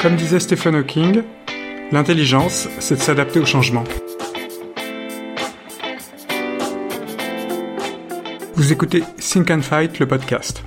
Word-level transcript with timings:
Comme 0.00 0.16
disait 0.16 0.40
Stephen 0.40 0.76
Hawking, 0.76 1.22
l'intelligence, 1.92 2.68
c'est 2.78 2.94
de 2.94 3.00
s'adapter 3.00 3.38
au 3.38 3.44
changement. 3.44 3.84
Vous 8.54 8.72
écoutez 8.72 9.02
Think 9.18 9.50
and 9.50 9.60
Fight, 9.60 9.98
le 9.98 10.08
podcast. 10.08 10.62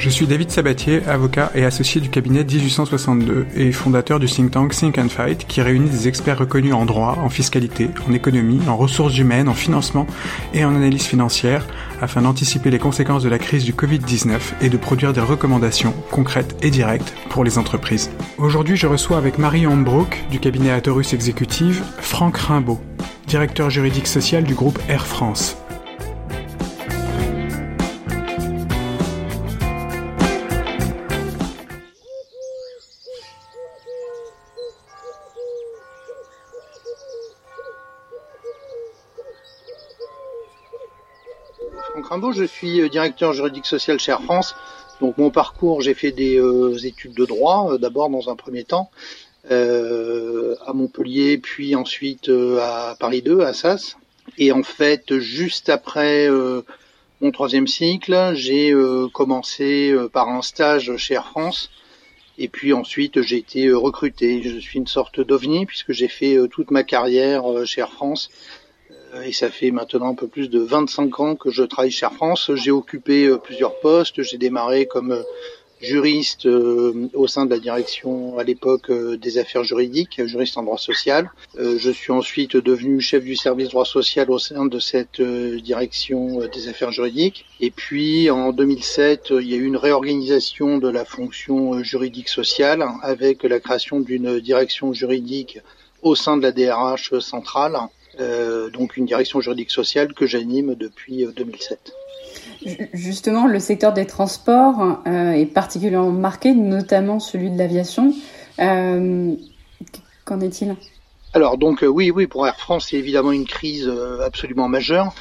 Je 0.00 0.08
suis 0.08 0.26
David 0.26 0.50
Sabatier, 0.50 1.02
avocat 1.06 1.50
et 1.54 1.66
associé 1.66 2.00
du 2.00 2.08
cabinet 2.08 2.42
1862 2.42 3.48
et 3.54 3.70
fondateur 3.70 4.18
du 4.18 4.24
think 4.24 4.50
tank 4.50 4.74
Think 4.74 4.96
and 4.96 5.10
Fight 5.10 5.46
qui 5.46 5.60
réunit 5.60 5.90
des 5.90 6.08
experts 6.08 6.38
reconnus 6.38 6.72
en 6.72 6.86
droit, 6.86 7.18
en 7.22 7.28
fiscalité, 7.28 7.90
en 8.08 8.14
économie, 8.14 8.62
en 8.66 8.78
ressources 8.78 9.18
humaines, 9.18 9.46
en 9.46 9.52
financement 9.52 10.06
et 10.54 10.64
en 10.64 10.74
analyse 10.74 11.02
financière 11.02 11.66
afin 12.00 12.22
d'anticiper 12.22 12.70
les 12.70 12.78
conséquences 12.78 13.22
de 13.22 13.28
la 13.28 13.38
crise 13.38 13.64
du 13.64 13.74
Covid-19 13.74 14.38
et 14.62 14.70
de 14.70 14.76
produire 14.78 15.12
des 15.12 15.20
recommandations 15.20 15.92
concrètes 16.10 16.56
et 16.62 16.70
directes 16.70 17.12
pour 17.28 17.44
les 17.44 17.58
entreprises. 17.58 18.10
Aujourd'hui, 18.38 18.76
je 18.76 18.86
reçois 18.86 19.18
avec 19.18 19.36
Marie 19.36 19.66
Hombrook 19.66 20.16
du 20.30 20.40
cabinet 20.40 20.70
Atorus 20.70 21.12
Executive 21.12 21.82
Franck 21.98 22.38
Rimbaud, 22.38 22.80
directeur 23.26 23.68
juridique 23.68 24.06
social 24.06 24.44
du 24.44 24.54
groupe 24.54 24.78
Air 24.88 25.06
France. 25.06 25.59
Je 42.32 42.44
suis 42.44 42.80
euh, 42.80 42.88
directeur 42.88 43.32
juridique 43.32 43.66
social 43.66 43.98
chez 43.98 44.12
Air 44.12 44.22
France. 44.22 44.54
Donc 45.00 45.16
mon 45.16 45.30
parcours, 45.30 45.80
j'ai 45.80 45.94
fait 45.94 46.12
des 46.12 46.36
euh, 46.38 46.76
études 46.84 47.14
de 47.14 47.24
droit, 47.24 47.72
euh, 47.72 47.78
d'abord 47.78 48.10
dans 48.10 48.28
un 48.28 48.36
premier 48.36 48.64
temps, 48.64 48.90
à 49.48 50.72
Montpellier, 50.74 51.38
puis 51.38 51.74
ensuite 51.74 52.30
à 52.60 52.94
Paris 53.00 53.22
2, 53.22 53.40
à 53.40 53.54
Sas. 53.54 53.96
Et 54.36 54.52
en 54.52 54.62
fait, 54.62 55.18
juste 55.18 55.70
après 55.70 56.28
mon 57.20 57.30
troisième 57.32 57.66
cycle, 57.66 58.32
j'ai 58.34 58.72
commencé 59.14 59.96
par 60.12 60.28
un 60.28 60.42
stage 60.42 60.94
chez 60.98 61.14
Air 61.14 61.26
France. 61.26 61.70
Et 62.36 62.48
puis 62.48 62.74
ensuite, 62.74 63.22
j'ai 63.22 63.38
été 63.38 63.72
recruté. 63.72 64.42
Je 64.42 64.58
suis 64.58 64.78
une 64.78 64.86
sorte 64.86 65.20
d'ovni 65.20 65.64
puisque 65.64 65.92
j'ai 65.92 66.08
fait 66.08 66.36
toute 66.50 66.70
ma 66.70 66.84
carrière 66.84 67.42
chez 67.64 67.80
Air 67.80 67.92
France 67.92 68.30
et 69.24 69.32
ça 69.32 69.50
fait 69.50 69.70
maintenant 69.70 70.10
un 70.10 70.14
peu 70.14 70.28
plus 70.28 70.48
de 70.48 70.60
25 70.60 71.20
ans 71.20 71.36
que 71.36 71.50
je 71.50 71.62
travaille 71.62 71.90
chez 71.90 72.06
Air 72.06 72.12
France. 72.12 72.50
J'ai 72.54 72.70
occupé 72.70 73.26
euh, 73.26 73.38
plusieurs 73.38 73.78
postes. 73.80 74.22
J'ai 74.22 74.38
démarré 74.38 74.86
comme 74.86 75.12
euh, 75.12 75.22
juriste 75.80 76.46
au 76.46 77.26
sein 77.26 77.46
de 77.46 77.50
la 77.50 77.58
direction 77.58 78.38
à 78.38 78.44
l'époque 78.44 78.92
des 78.92 79.38
affaires 79.38 79.64
juridiques, 79.64 80.20
juriste 80.26 80.58
en 80.58 80.62
droit 80.62 80.76
social. 80.76 81.30
Je 81.56 81.90
suis 81.90 82.12
ensuite 82.12 82.54
devenu 82.54 83.00
chef 83.00 83.24
du 83.24 83.34
service 83.34 83.70
droit 83.70 83.86
social 83.86 84.30
au 84.30 84.38
sein 84.38 84.66
de 84.66 84.78
cette 84.78 85.22
direction 85.22 86.46
des 86.52 86.68
affaires 86.68 86.92
juridiques. 86.92 87.46
Et 87.60 87.70
puis 87.70 88.28
en 88.28 88.52
2007, 88.52 89.28
il 89.30 89.48
y 89.48 89.54
a 89.54 89.56
eu 89.56 89.64
une 89.64 89.78
réorganisation 89.78 90.76
de 90.76 90.88
la 90.90 91.06
fonction 91.06 91.82
juridique 91.82 92.28
sociale 92.28 92.84
avec 93.00 93.42
la 93.44 93.58
création 93.58 94.00
d'une 94.00 94.38
direction 94.38 94.92
juridique 94.92 95.60
au 96.02 96.14
sein 96.14 96.36
de 96.36 96.42
la 96.42 96.52
DRH 96.52 97.18
centrale 97.20 97.76
euh, 97.76 97.78
donc 98.72 98.96
une 98.96 99.06
direction 99.06 99.40
juridique 99.40 99.70
sociale 99.70 100.12
que 100.14 100.26
j'anime 100.26 100.74
depuis 100.74 101.26
2007. 101.36 101.92
Euh, 102.66 102.70
Justement, 102.92 103.46
le 103.46 103.58
secteur 103.58 103.92
des 103.92 104.06
transports 104.06 105.02
euh, 105.06 105.32
est 105.32 105.46
particulièrement 105.46 106.10
marqué, 106.10 106.52
notamment 106.52 107.20
celui 107.20 107.50
de 107.50 107.58
l'aviation. 107.58 108.14
Qu'en 108.58 110.40
est-il? 110.40 110.76
Alors 111.32 111.58
donc 111.58 111.84
oui, 111.86 112.10
oui, 112.10 112.26
pour 112.26 112.46
Air 112.46 112.56
France, 112.56 112.88
c'est 112.90 112.96
évidemment 112.96 113.32
une 113.32 113.46
crise 113.46 113.90
absolument 114.22 114.68
majeure, 114.68 115.14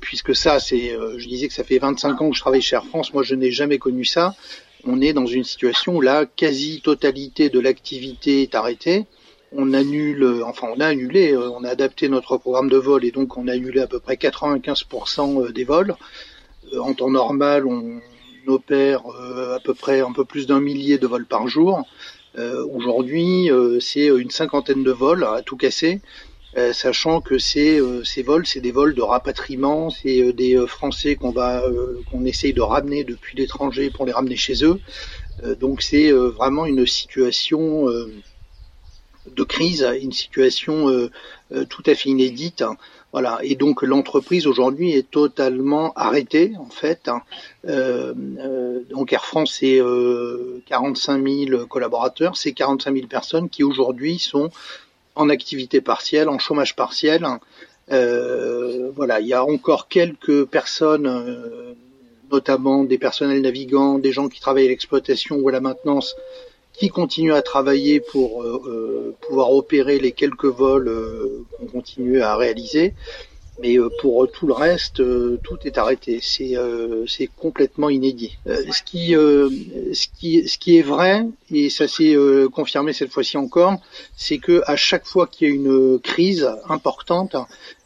puisque 0.00 0.34
ça, 0.34 0.58
c'est, 0.58 0.96
je 1.16 1.28
disais 1.28 1.46
que 1.46 1.54
ça 1.54 1.62
fait 1.62 1.78
25 1.78 2.20
ans 2.20 2.30
que 2.30 2.36
je 2.36 2.40
travaille 2.40 2.62
chez 2.62 2.74
Air 2.74 2.84
France. 2.84 3.12
Moi, 3.12 3.22
je 3.22 3.34
n'ai 3.34 3.50
jamais 3.50 3.78
connu 3.78 4.04
ça. 4.04 4.34
On 4.84 5.00
est 5.00 5.12
dans 5.12 5.26
une 5.26 5.44
situation 5.44 5.96
où 5.96 6.00
la 6.00 6.26
quasi-totalité 6.26 7.50
de 7.50 7.60
l'activité 7.60 8.42
est 8.42 8.54
arrêtée 8.54 9.06
on 9.54 9.72
annule, 9.72 10.42
enfin 10.44 10.68
on 10.74 10.80
a 10.80 10.86
annulé, 10.86 11.32
euh, 11.32 11.50
on 11.50 11.64
a 11.64 11.68
adapté 11.68 12.08
notre 12.08 12.36
programme 12.36 12.68
de 12.68 12.76
vol 12.76 13.04
et 13.04 13.10
donc 13.10 13.36
on 13.36 13.48
a 13.48 13.52
annulé 13.52 13.80
à 13.80 13.86
peu 13.86 14.00
près 14.00 14.14
95% 14.14 15.44
euh, 15.44 15.52
des 15.52 15.64
vols. 15.64 15.94
Euh, 16.72 16.78
en 16.80 16.94
temps 16.94 17.10
normal, 17.10 17.66
on 17.66 18.00
opère 18.46 19.02
à 19.06 19.60
peu 19.60 19.72
près 19.72 20.00
un 20.00 20.12
peu 20.12 20.24
plus 20.24 20.48
d'un 20.48 20.60
millier 20.60 20.98
de 20.98 21.06
vols 21.06 21.26
par 21.26 21.46
jour. 21.46 21.84
Aujourd'hui, 22.36 23.48
c'est 23.78 24.06
une 24.06 24.30
cinquantaine 24.30 24.82
de 24.82 24.90
vols 24.90 25.22
à 25.22 25.42
tout 25.42 25.56
casser, 25.56 26.00
sachant 26.72 27.20
que 27.20 27.38
ces, 27.38 27.80
ces 28.02 28.24
vols, 28.24 28.44
c'est 28.44 28.60
des 28.60 28.72
vols 28.72 28.96
de 28.96 29.02
rapatriement, 29.02 29.90
c'est 29.90 30.32
des 30.32 30.60
Français 30.66 31.14
qu'on 31.14 31.30
va, 31.30 31.62
qu'on 32.10 32.24
essaye 32.24 32.52
de 32.52 32.62
ramener 32.62 33.04
depuis 33.04 33.36
l'étranger 33.36 33.90
pour 33.90 34.06
les 34.06 34.12
ramener 34.12 34.34
chez 34.34 34.64
eux. 34.64 34.80
donc 35.60 35.82
c'est 35.82 36.10
vraiment 36.10 36.66
une 36.66 36.84
situation 36.84 37.86
de 39.26 39.42
crise, 39.44 39.86
une 40.00 40.12
situation 40.12 40.88
euh, 40.88 41.10
euh, 41.52 41.64
tout 41.64 41.82
à 41.86 41.94
fait 41.94 42.10
inédite. 42.10 42.62
Hein. 42.62 42.76
Voilà. 43.12 43.38
Et 43.42 43.54
donc 43.54 43.82
l'entreprise 43.82 44.46
aujourd'hui 44.46 44.92
est 44.92 45.10
totalement 45.10 45.92
arrêtée 45.94 46.52
en 46.58 46.70
fait. 46.70 47.08
Hein. 47.08 47.22
Euh, 47.68 48.14
donc 48.90 49.12
Air 49.12 49.24
France 49.24 49.58
c'est 49.60 49.80
45 50.66 51.26
000 51.26 51.66
collaborateurs, 51.66 52.36
c'est 52.36 52.52
45 52.52 52.94
000 52.94 53.06
personnes 53.06 53.48
qui 53.48 53.62
aujourd'hui 53.62 54.18
sont 54.18 54.50
en 55.14 55.28
activité 55.28 55.80
partielle, 55.80 56.28
en 56.28 56.38
chômage 56.38 56.74
partiel. 56.74 57.24
Hein. 57.24 57.38
voilà, 58.96 59.20
il 59.20 59.26
y 59.26 59.34
a 59.34 59.44
encore 59.44 59.88
quelques 59.88 60.46
personnes, 60.46 61.76
notamment 62.30 62.82
des 62.82 62.96
personnels 62.96 63.42
navigants, 63.42 63.98
des 63.98 64.12
gens 64.12 64.28
qui 64.28 64.40
travaillent 64.40 64.66
à 64.66 64.70
l'exploitation 64.70 65.36
ou 65.36 65.48
à 65.50 65.52
la 65.52 65.60
maintenance, 65.60 66.16
qui 66.82 66.88
continue 66.88 67.32
à 67.32 67.42
travailler 67.42 68.00
pour 68.00 68.42
euh, 68.42 68.60
euh, 68.66 69.16
pouvoir 69.20 69.52
opérer 69.52 70.00
les 70.00 70.10
quelques 70.10 70.46
vols 70.46 70.88
euh, 70.88 71.44
qu'on 71.56 71.66
continue 71.66 72.20
à 72.20 72.34
réaliser. 72.34 72.92
Mais 73.62 73.76
pour 74.00 74.28
tout 74.32 74.48
le 74.48 74.52
reste, 74.52 74.96
tout 74.96 75.58
est 75.64 75.78
arrêté. 75.78 76.18
C'est 76.20 76.56
c'est 77.06 77.28
complètement 77.28 77.90
inédit. 77.90 78.38
ce 78.46 78.82
qui 78.82 79.10
ce 79.12 80.06
qui 80.18 80.48
ce 80.48 80.58
qui 80.58 80.78
est 80.78 80.82
vrai 80.82 81.26
et 81.50 81.68
ça 81.68 81.86
s'est 81.86 82.16
confirmé 82.50 82.94
cette 82.94 83.12
fois-ci 83.12 83.36
encore, 83.36 83.74
c'est 84.16 84.38
que 84.38 84.62
à 84.66 84.74
chaque 84.74 85.06
fois 85.06 85.26
qu'il 85.28 85.48
y 85.48 85.50
a 85.50 85.54
une 85.54 86.00
crise 86.00 86.50
importante, 86.68 87.36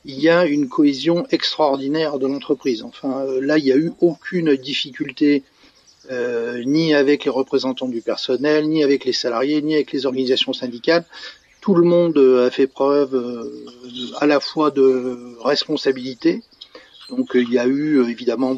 il 0.06 0.18
y 0.20 0.30
a 0.30 0.46
une 0.46 0.68
cohésion 0.68 1.26
extraordinaire 1.30 2.20
de 2.20 2.28
l'entreprise. 2.28 2.84
Enfin, 2.84 3.26
là, 3.40 3.58
il 3.58 3.64
n'y 3.64 3.72
a 3.72 3.76
eu 3.76 3.92
aucune 4.00 4.54
difficulté 4.54 5.42
euh, 6.10 6.62
ni 6.64 6.94
avec 6.94 7.24
les 7.24 7.30
représentants 7.30 7.88
du 7.88 8.00
personnel, 8.00 8.68
ni 8.68 8.82
avec 8.84 9.04
les 9.04 9.12
salariés, 9.12 9.62
ni 9.62 9.74
avec 9.74 9.92
les 9.92 10.06
organisations 10.06 10.52
syndicales. 10.52 11.04
Tout 11.60 11.74
le 11.74 11.84
monde 11.84 12.16
a 12.18 12.50
fait 12.50 12.66
preuve 12.66 13.14
euh, 13.14 14.14
à 14.20 14.26
la 14.26 14.40
fois 14.40 14.70
de 14.70 15.36
responsabilité. 15.40 16.42
Donc 17.10 17.30
il 17.34 17.52
y 17.52 17.58
a 17.58 17.66
eu 17.66 18.08
évidemment 18.08 18.56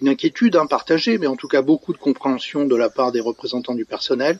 une 0.00 0.08
inquiétude 0.08 0.56
hein, 0.56 0.66
partagée, 0.66 1.18
mais 1.18 1.26
en 1.26 1.36
tout 1.36 1.48
cas 1.48 1.62
beaucoup 1.62 1.92
de 1.92 1.98
compréhension 1.98 2.64
de 2.64 2.76
la 2.76 2.90
part 2.90 3.12
des 3.12 3.20
représentants 3.20 3.74
du 3.74 3.84
personnel 3.84 4.38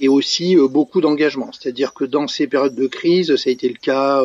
et 0.00 0.08
aussi 0.08 0.56
euh, 0.56 0.66
beaucoup 0.68 1.00
d'engagement. 1.00 1.50
C'est-à-dire 1.52 1.94
que 1.94 2.04
dans 2.04 2.26
ces 2.26 2.46
périodes 2.46 2.74
de 2.74 2.86
crise, 2.86 3.36
ça 3.36 3.50
a 3.50 3.52
été 3.52 3.68
le 3.68 3.78
cas 3.78 4.22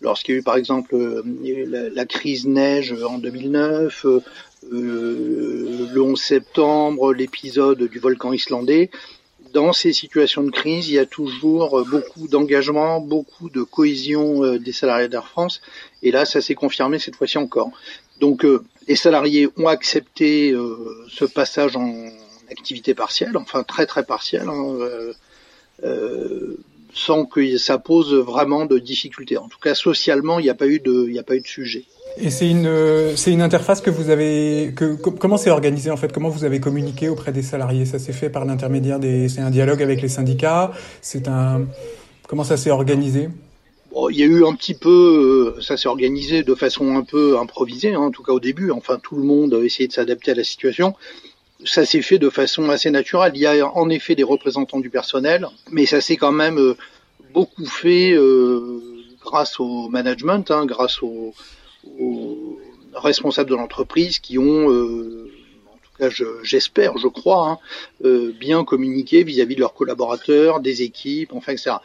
lorsqu'il 0.00 0.34
y 0.34 0.38
a 0.38 0.40
eu 0.40 0.42
par 0.42 0.56
exemple 0.56 0.96
la, 1.34 2.06
crise 2.06 2.46
neige 2.46 2.94
en 3.02 3.18
2009, 3.18 4.04
euh, 4.04 4.20
le 4.70 6.00
11 6.00 6.20
septembre, 6.20 7.12
l'épisode 7.12 7.82
du 7.84 7.98
volcan 7.98 8.32
islandais. 8.32 8.90
Dans 9.52 9.72
ces 9.72 9.92
situations 9.92 10.42
de 10.42 10.50
crise, 10.50 10.88
il 10.88 10.94
y 10.94 10.98
a 10.98 11.06
toujours 11.06 11.84
beaucoup 11.88 12.28
d'engagement, 12.28 13.00
beaucoup 13.00 13.48
de 13.48 13.62
cohésion 13.62 14.44
euh, 14.44 14.58
des 14.58 14.72
salariés 14.72 15.08
d'Air 15.08 15.26
France. 15.26 15.62
Et 16.02 16.10
là, 16.10 16.26
ça 16.26 16.42
s'est 16.42 16.54
confirmé 16.54 16.98
cette 16.98 17.16
fois-ci 17.16 17.38
encore. 17.38 17.70
Donc, 18.20 18.44
euh, 18.44 18.62
les 18.88 18.96
salariés 18.96 19.48
ont 19.56 19.68
accepté 19.68 20.54
ce 21.08 21.24
passage 21.24 21.76
en 21.76 22.08
activité 22.50 22.94
partielle, 22.94 23.36
enfin 23.36 23.62
très 23.62 23.86
très 23.86 24.04
partielle, 24.04 24.48
hein, 24.48 25.12
sans 26.94 27.26
que 27.26 27.56
ça 27.58 27.78
pose 27.78 28.14
vraiment 28.14 28.64
de 28.64 28.78
difficultés. 28.78 29.36
En 29.36 29.48
tout 29.48 29.58
cas, 29.58 29.74
socialement, 29.74 30.38
il 30.38 30.44
n'y 30.44 30.50
a 30.50 30.54
pas 30.54 30.66
eu 30.66 30.80
de, 30.80 31.04
il 31.06 31.12
n'y 31.12 31.18
a 31.18 31.22
pas 31.22 31.36
eu 31.36 31.40
de 31.40 31.46
sujet. 31.46 31.84
Et 32.20 32.30
c'est 32.30 32.50
une, 32.50 33.16
c'est 33.16 33.32
une 33.32 33.42
interface 33.42 33.80
que 33.80 33.90
vous 33.90 34.10
avez, 34.10 34.74
comment 35.00 35.36
c'est 35.36 35.50
organisé 35.50 35.90
en 35.90 35.96
fait? 35.96 36.12
Comment 36.12 36.30
vous 36.30 36.44
avez 36.44 36.58
communiqué 36.58 37.08
auprès 37.08 37.32
des 37.32 37.42
salariés? 37.42 37.84
Ça 37.84 37.98
s'est 37.98 38.12
fait 38.12 38.28
par 38.28 38.44
l'intermédiaire 38.44 38.98
des, 38.98 39.28
c'est 39.28 39.40
un 39.40 39.50
dialogue 39.50 39.82
avec 39.82 40.02
les 40.02 40.08
syndicats. 40.08 40.72
C'est 41.00 41.28
un, 41.28 41.66
comment 42.26 42.44
ça 42.44 42.56
s'est 42.56 42.70
organisé? 42.70 43.28
Il 44.10 44.16
y 44.16 44.22
a 44.22 44.26
eu 44.26 44.44
un 44.44 44.54
petit 44.54 44.74
peu, 44.74 45.54
euh, 45.56 45.60
ça 45.60 45.76
s'est 45.76 45.88
organisé 45.88 46.42
de 46.42 46.54
façon 46.54 46.96
un 46.96 47.02
peu 47.02 47.38
improvisée, 47.38 47.94
hein, 47.94 48.00
en 48.00 48.10
tout 48.10 48.22
cas 48.22 48.32
au 48.32 48.40
début. 48.40 48.70
Enfin, 48.70 48.98
tout 49.02 49.16
le 49.16 49.22
monde 49.22 49.54
a 49.54 49.64
essayé 49.64 49.86
de 49.86 49.92
s'adapter 49.92 50.32
à 50.32 50.34
la 50.34 50.44
situation. 50.44 50.94
ça 51.64 51.84
s'est 51.84 52.02
fait 52.02 52.18
de 52.18 52.30
façon 52.30 52.70
assez 52.70 52.90
naturelle. 52.90 53.32
Il 53.34 53.40
y 53.40 53.46
a 53.46 53.66
en 53.76 53.88
effet 53.90 54.14
des 54.14 54.22
représentants 54.22 54.80
du 54.80 54.90
personnel, 54.90 55.48
mais 55.70 55.86
ça 55.86 56.00
s'est 56.00 56.16
quand 56.16 56.32
même 56.32 56.58
euh, 56.58 56.76
beaucoup 57.34 57.66
fait 57.66 58.12
euh, 58.12 58.80
grâce 59.20 59.58
au 59.60 59.88
management, 59.88 60.50
hein, 60.50 60.66
grâce 60.66 61.02
aux, 61.98 62.58
responsables 62.94 63.50
de 63.50 63.54
l'entreprise 63.54 64.18
qui 64.18 64.38
ont, 64.38 64.70
euh, 64.70 65.30
en 65.66 65.76
tout 65.76 65.92
cas 65.98 66.24
j'espère, 66.42 66.98
je, 66.98 67.08
crois, 67.08 67.48
hein, 67.48 67.58
euh, 68.04 68.32
bien 68.38 68.64
communiqué 68.64 69.22
vis-à-vis 69.24 69.54
de 69.54 69.60
leurs 69.60 69.74
collaborateurs, 69.74 70.60
des 70.60 70.82
équipes, 70.82 71.32
enfin 71.32 71.52
etc. 71.52 71.76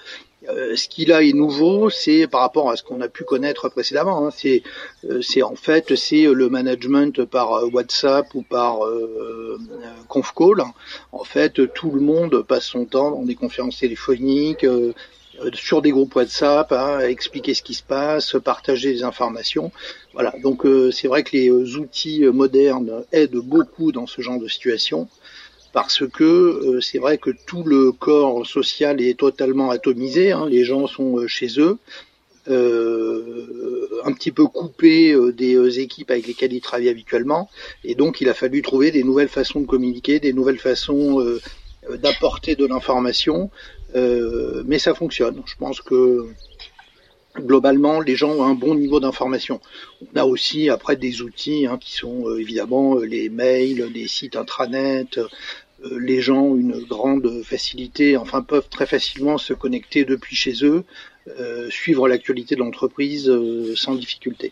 Euh, 0.49 0.75
ce 0.75 0.89
qui 0.89 1.05
là 1.05 1.23
est 1.23 1.33
nouveau, 1.33 1.89
c'est 1.89 2.27
par 2.27 2.41
rapport 2.41 2.69
à 2.69 2.75
ce 2.75 2.83
qu'on 2.83 2.99
a 3.01 3.07
pu 3.07 3.23
connaître 3.23 3.69
précédemment. 3.69 4.25
Hein, 4.25 4.29
c'est, 4.35 4.63
euh, 5.05 5.21
c'est 5.21 5.41
en 5.41 5.55
fait 5.55 5.95
c'est 5.95 6.23
le 6.23 6.49
management 6.49 7.23
par 7.23 7.53
euh, 7.53 7.69
WhatsApp 7.71 8.33
ou 8.35 8.41
par 8.41 8.85
euh, 8.85 9.57
conf 10.09 10.33
call. 10.35 10.63
En 11.11 11.23
fait, 11.23 11.73
tout 11.73 11.91
le 11.91 12.01
monde 12.01 12.41
passe 12.41 12.65
son 12.65 12.85
temps 12.85 13.11
dans 13.11 13.23
des 13.23 13.35
conférences 13.35 13.79
téléphoniques, 13.79 14.65
sur 15.53 15.81
des 15.81 15.91
groupes 15.91 16.15
WhatsApp, 16.15 16.71
hein, 16.71 16.99
expliquer 16.99 17.53
ce 17.53 17.63
qui 17.63 17.73
se 17.73 17.83
passe, 17.83 18.35
partager 18.43 18.93
des 18.93 19.03
informations. 19.03 19.71
Voilà. 20.13 20.33
Donc 20.43 20.65
c'est 20.91 21.07
vrai 21.07 21.23
que 21.23 21.31
les 21.33 21.49
outils 21.75 22.21
modernes 22.25 23.03
aident 23.11 23.41
beaucoup 23.43 23.91
dans 23.91 24.07
ce 24.07 24.21
genre 24.21 24.39
de 24.39 24.47
situation 24.47 25.07
parce 25.73 26.07
que 26.07 26.23
euh, 26.23 26.81
c'est 26.81 26.99
vrai 26.99 27.17
que 27.17 27.31
tout 27.31 27.63
le 27.63 27.91
corps 27.91 28.45
social 28.45 29.01
est 29.01 29.19
totalement 29.19 29.71
atomisé, 29.71 30.31
hein, 30.31 30.47
les 30.47 30.63
gens 30.63 30.87
sont 30.87 31.17
euh, 31.17 31.27
chez 31.27 31.59
eux, 31.59 31.77
euh, 32.47 33.89
un 34.05 34.13
petit 34.13 34.31
peu 34.31 34.45
coupés 34.45 35.15
des 35.33 35.79
équipes 35.79 36.11
avec 36.11 36.27
lesquelles 36.27 36.53
ils 36.53 36.61
travaillent 36.61 36.89
habituellement, 36.89 37.49
et 37.83 37.95
donc 37.95 38.21
il 38.21 38.29
a 38.29 38.33
fallu 38.33 38.61
trouver 38.61 38.91
des 38.91 39.03
nouvelles 39.03 39.29
façons 39.29 39.61
de 39.61 39.65
communiquer, 39.65 40.19
des 40.19 40.33
nouvelles 40.33 40.59
façons 40.59 41.25
d'apporter 42.01 42.55
de 42.55 42.65
l'information, 42.65 43.49
mais 43.93 44.79
ça 44.79 44.93
fonctionne. 44.93 45.41
Je 45.45 45.55
pense 45.55 45.81
que 45.81 46.27
globalement, 47.37 47.99
les 47.99 48.15
gens 48.15 48.31
ont 48.31 48.43
un 48.43 48.53
bon 48.53 48.75
niveau 48.75 48.99
d'information. 48.99 49.59
On 50.01 50.19
a 50.19 50.25
aussi 50.25 50.69
après 50.69 50.95
des 50.95 51.21
outils 51.21 51.65
hein, 51.65 51.77
qui 51.79 51.93
sont 51.93 52.35
évidemment 52.37 52.97
les 52.99 53.29
mails, 53.29 53.89
les 53.93 54.07
sites 54.07 54.35
intranet, 54.35 55.19
euh, 55.85 55.99
les 55.99 56.21
gens 56.21 56.41
ont 56.41 56.55
une 56.55 56.79
grande 56.83 57.43
facilité, 57.43 58.17
enfin 58.17 58.41
peuvent 58.41 58.69
très 58.69 58.85
facilement 58.85 59.37
se 59.37 59.53
connecter 59.53 60.05
depuis 60.05 60.35
chez 60.35 60.63
eux, 60.63 60.83
euh, 61.39 61.69
suivre 61.69 62.07
l'actualité 62.07 62.55
de 62.55 62.61
l'entreprise 62.61 63.29
euh, 63.29 63.75
sans 63.75 63.95
difficulté. 63.95 64.51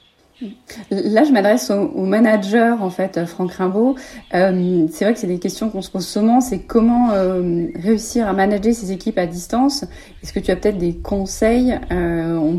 Là, 0.90 1.24
je 1.24 1.32
m'adresse 1.32 1.70
au, 1.70 2.06
manager, 2.06 2.82
en 2.82 2.90
fait, 2.90 3.26
Franck 3.26 3.54
Rimbaud. 3.54 3.96
Euh, 4.34 4.88
c'est 4.92 5.06
vrai 5.06 5.14
que 5.14 5.20
c'est 5.20 5.28
des 5.28 5.40
questions 5.40 5.70
qu'on 5.70 5.82
se 5.82 5.92
pose 5.92 6.08
souvent. 6.08 6.42
C'est 6.42 6.60
comment 6.60 7.12
euh, 7.12 7.68
réussir 7.76 8.28
à 8.28 8.34
manager 8.34 8.74
ces 8.74 8.92
équipes 8.92 9.18
à 9.18 9.28
distance. 9.28 9.86
Est-ce 10.24 10.34
que 10.34 10.40
tu 10.40 10.52
as 10.52 10.56
peut-être 10.56 10.78
des 10.78 10.96
conseils 10.96 11.80
euh, 11.92 12.58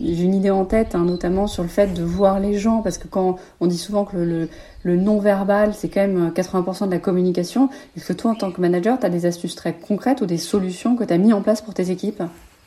J'ai 0.00 0.24
une 0.24 0.34
idée 0.34 0.50
en 0.50 0.64
tête, 0.64 0.94
hein, 0.94 1.04
notamment 1.04 1.46
sur 1.46 1.62
le 1.62 1.68
fait 1.68 1.94
de 1.94 2.02
voir 2.02 2.40
les 2.40 2.58
gens, 2.58 2.82
parce 2.82 2.98
que 2.98 3.06
quand 3.06 3.36
on 3.60 3.66
dit 3.66 3.78
souvent 3.78 4.04
que 4.04 4.16
le, 4.16 4.48
le 4.82 4.96
non-verbal, 4.96 5.74
c'est 5.74 5.88
quand 5.88 6.00
même 6.00 6.30
80% 6.30 6.86
de 6.86 6.90
la 6.90 6.98
communication. 6.98 7.68
Est-ce 7.96 8.06
que 8.06 8.12
toi, 8.12 8.32
en 8.32 8.34
tant 8.34 8.50
que 8.50 8.60
manager, 8.60 8.98
tu 8.98 9.06
as 9.06 9.10
des 9.10 9.26
astuces 9.26 9.54
très 9.54 9.74
concrètes 9.74 10.20
ou 10.22 10.26
des 10.26 10.38
solutions 10.38 10.96
que 10.96 11.04
tu 11.04 11.12
as 11.12 11.18
mis 11.18 11.32
en 11.32 11.40
place 11.40 11.62
pour 11.62 11.74
tes 11.74 11.90
équipes? 11.90 12.22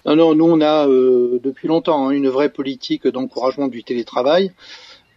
Non, 0.06 0.16
non, 0.16 0.36
nous 0.36 0.46
on 0.46 0.62
a 0.62 0.88
euh, 0.88 1.40
depuis 1.44 1.68
longtemps 1.68 2.08
hein, 2.08 2.12
une 2.12 2.30
vraie 2.30 2.50
politique 2.50 3.08
d'encouragement 3.08 3.68
du 3.68 3.84
télétravail. 3.84 4.52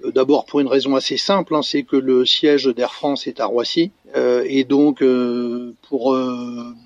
Euh, 0.03 0.11
d'abord 0.13 0.47
pour 0.47 0.61
une 0.61 0.67
raison 0.67 0.97
assez 0.97 1.19
simple, 1.19 1.55
hein, 1.55 1.61
c'est 1.61 1.83
que 1.83 1.97
le 1.97 2.25
siège 2.25 2.65
d'Air 2.65 2.95
France 2.95 3.27
est 3.27 3.39
à 3.39 3.45
Roissy 3.45 3.91
euh, 4.17 4.45
et 4.49 4.65
donc 4.65 5.05
pour 5.83 6.17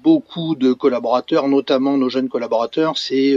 beaucoup 0.03 0.57
de 0.57 0.73
collaborateurs, 0.73 1.47
notamment 1.47 1.97
nos 1.97 2.09
jeunes 2.09 2.29
collaborateurs, 2.29 2.99
c'est 2.99 3.37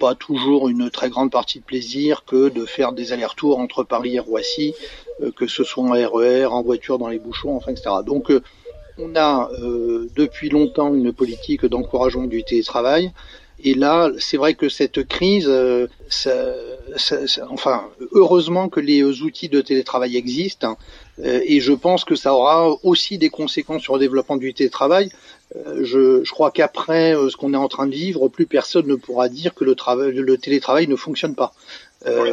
pas 0.00 0.16
toujours 0.16 0.68
une 0.68 0.90
très 0.90 1.08
grande 1.08 1.30
partie 1.30 1.60
de 1.60 1.64
plaisir 1.64 2.24
que 2.24 2.48
de 2.48 2.64
faire 2.64 2.90
des 2.92 3.12
allers-retours 3.12 3.60
entre 3.60 3.84
Paris 3.84 4.16
et 4.16 4.18
Roissy, 4.18 4.74
que 5.36 5.46
ce 5.46 5.62
soit 5.62 5.84
en 5.84 5.92
RER, 5.92 6.46
en 6.46 6.62
voiture 6.62 6.98
dans 6.98 7.06
les 7.06 7.20
bouchons, 7.20 7.54
enfin 7.54 7.70
etc. 7.70 7.90
Donc 8.04 8.32
on 8.98 9.14
a 9.16 9.50
euh, 9.60 10.08
depuis 10.16 10.48
longtemps 10.48 10.94
une 10.94 11.12
politique 11.12 11.64
d'encouragement 11.66 12.26
du 12.26 12.44
télétravail. 12.44 13.12
Et 13.64 13.74
là, 13.74 14.10
c'est 14.18 14.36
vrai 14.36 14.54
que 14.54 14.68
cette 14.68 15.06
crise, 15.06 15.46
euh, 15.48 15.86
enfin, 17.50 17.84
heureusement 18.10 18.68
que 18.68 18.80
les 18.80 19.04
outils 19.22 19.48
de 19.48 19.60
télétravail 19.60 20.16
existent, 20.16 20.70
hein, 20.70 20.76
euh, 21.20 21.40
et 21.44 21.60
je 21.60 21.72
pense 21.72 22.04
que 22.04 22.16
ça 22.16 22.34
aura 22.34 22.74
aussi 22.82 23.18
des 23.18 23.30
conséquences 23.30 23.82
sur 23.82 23.94
le 23.94 24.00
développement 24.00 24.36
du 24.36 24.52
télétravail. 24.52 25.10
Je, 25.80 26.28
crois 26.30 26.50
qu'après 26.50 27.12
ce 27.12 27.36
qu'on 27.36 27.52
est 27.52 27.58
en 27.58 27.68
train 27.68 27.86
de 27.86 27.94
vivre, 27.94 28.28
plus 28.28 28.46
personne 28.46 28.86
ne 28.86 28.94
pourra 28.94 29.28
dire 29.28 29.54
que 29.54 29.64
le, 29.64 29.76
le 30.10 30.38
télétravail 30.38 30.88
ne 30.88 30.96
fonctionne 30.96 31.34
pas. 31.34 31.52